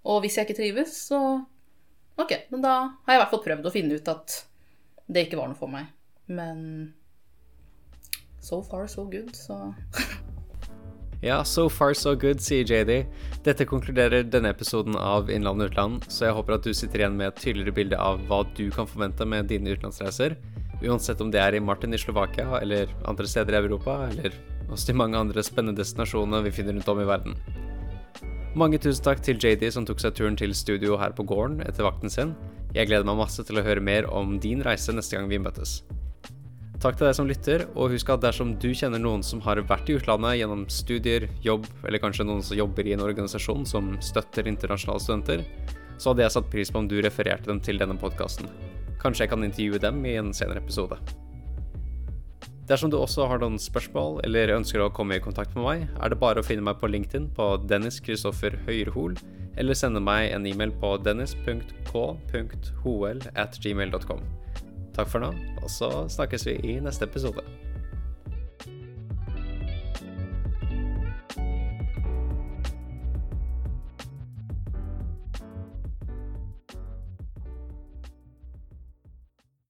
Og 0.06 0.22
hvis 0.24 0.38
jeg 0.38 0.48
ikke 0.48 0.60
trives, 0.62 0.96
så 1.10 1.22
Ok, 2.16 2.32
men 2.48 2.62
da 2.64 2.76
har 3.04 3.12
jeg 3.12 3.18
i 3.18 3.22
hvert 3.24 3.34
fall 3.34 3.44
prøvd 3.44 3.66
å 3.68 3.74
finne 3.74 3.98
ut 4.00 4.08
at 4.08 4.38
det 5.12 5.26
ikke 5.26 5.40
var 5.42 5.50
noe 5.52 5.60
for 5.60 5.68
meg. 5.68 5.90
Men 6.32 6.94
so 8.40 8.62
far 8.64 8.88
so 8.88 9.04
good, 9.12 9.34
så 9.36 9.74
Ja, 11.24 11.44
so 11.44 11.70
far 11.70 11.94
so 11.94 12.16
good, 12.16 12.42
sier 12.44 12.66
JD. 12.68 13.06
Dette 13.46 13.66
konkluderer 13.66 14.26
denne 14.28 14.52
episoden 14.52 14.98
av 15.00 15.30
Innland 15.32 15.64
utland, 15.64 16.04
så 16.12 16.28
jeg 16.28 16.36
håper 16.38 16.58
at 16.58 16.68
du 16.68 16.74
sitter 16.76 17.02
igjen 17.02 17.16
med 17.18 17.32
et 17.32 17.40
tydeligere 17.42 17.76
bilde 17.76 18.00
av 18.02 18.20
hva 18.28 18.44
du 18.58 18.68
kan 18.74 18.90
forvente 18.90 19.26
med 19.26 19.48
dine 19.50 19.72
utenlandsreiser. 19.74 20.36
Uansett 20.84 21.22
om 21.24 21.32
det 21.32 21.40
er 21.40 21.56
i 21.56 21.64
Martin 21.64 21.96
i 21.96 22.02
Slovakia, 22.02 22.60
eller 22.60 22.92
andre 23.08 23.28
steder 23.32 23.56
i 23.56 23.62
Europa, 23.64 24.02
eller 24.12 24.36
hos 24.70 24.86
de 24.86 24.98
mange 24.98 25.18
andre 25.18 25.44
spennende 25.46 25.80
destinasjonene 25.80 26.44
vi 26.46 26.54
finner 26.58 26.76
rundt 26.76 26.92
om 26.92 27.02
i 27.02 27.08
verden. 27.08 27.40
Mange 28.56 28.80
tusen 28.80 29.04
takk 29.04 29.24
til 29.24 29.40
JD 29.40 29.68
som 29.76 29.88
tok 29.88 30.00
seg 30.04 30.16
turen 30.16 30.38
til 30.40 30.56
studio 30.56 31.00
her 31.00 31.16
på 31.16 31.26
gården 31.28 31.62
etter 31.66 31.88
vakten 31.88 32.12
sin. 32.12 32.36
Jeg 32.76 32.88
gleder 32.90 33.08
meg 33.08 33.20
masse 33.20 33.44
til 33.44 33.60
å 33.60 33.64
høre 33.66 33.84
mer 33.84 34.08
om 34.12 34.38
din 34.40 34.64
reise 34.64 34.96
neste 34.96 35.16
gang 35.18 35.32
vi 35.32 35.40
møtes. 35.40 35.82
Takk 36.86 37.00
til 37.00 37.08
deg 37.08 37.16
som 37.18 37.26
lytter, 37.26 37.64
og 37.74 37.90
husk 37.96 38.12
at 38.14 38.22
dersom 38.22 38.52
du 38.62 38.68
kjenner 38.78 39.02
noen 39.02 39.24
som 39.26 39.40
har 39.42 39.58
vært 39.66 39.88
i 39.90 39.96
utlandet 39.98 40.36
gjennom 40.38 40.68
studier, 40.70 41.24
jobb, 41.42 41.66
eller 41.82 41.98
kanskje 42.04 42.28
noen 42.30 42.44
som 42.46 42.60
jobber 42.60 42.86
i 42.86 42.94
en 42.94 43.02
organisasjon 43.02 43.66
som 43.66 43.88
støtter 44.06 44.46
internasjonale 44.52 45.02
studenter, 45.02 45.42
så 45.98 46.12
hadde 46.12 46.22
jeg 46.22 46.36
satt 46.36 46.52
pris 46.54 46.70
på 46.70 46.84
om 46.84 46.86
du 46.92 47.02
refererte 47.02 47.50
dem 47.50 47.58
til 47.66 47.82
denne 47.82 47.98
podkasten. 47.98 48.46
Kanskje 49.02 49.26
jeg 49.26 49.34
kan 49.34 49.48
intervjue 49.48 49.82
dem 49.82 50.06
i 50.06 50.14
en 50.22 50.30
senere 50.30 50.62
episode. 50.62 51.02
Dersom 52.70 52.94
du 52.94 53.02
også 53.02 53.26
har 53.34 53.42
noen 53.42 53.58
spørsmål 53.58 54.22
eller 54.30 54.54
ønsker 54.60 54.86
å 54.86 54.94
komme 54.94 55.18
i 55.18 55.26
kontakt 55.26 55.58
med 55.58 55.66
meg, 55.66 55.90
er 55.98 56.14
det 56.14 56.22
bare 56.22 56.46
å 56.46 56.46
finne 56.46 56.70
meg 56.70 56.78
på 56.78 56.94
LinkedIn 56.94 57.34
på 57.34 57.66
Dennis 57.66 57.98
Kristoffer 57.98 58.62
Høyrehol, 58.70 59.18
eller 59.58 59.74
sende 59.74 60.06
meg 60.06 60.30
en 60.38 60.46
e-mail 60.46 60.70
på 60.78 61.02
dennis.k.hol 61.02 62.20
at 63.34 63.58
gmail.com. 63.58 64.45
Takk 64.96 65.12
for 65.12 65.20
nå, 65.20 65.34
og 65.60 65.72
så 65.72 65.90
snakkes 66.10 66.46
vi 66.48 66.60
i 66.64 66.80
neste 66.80 67.04
episode. 67.10 67.44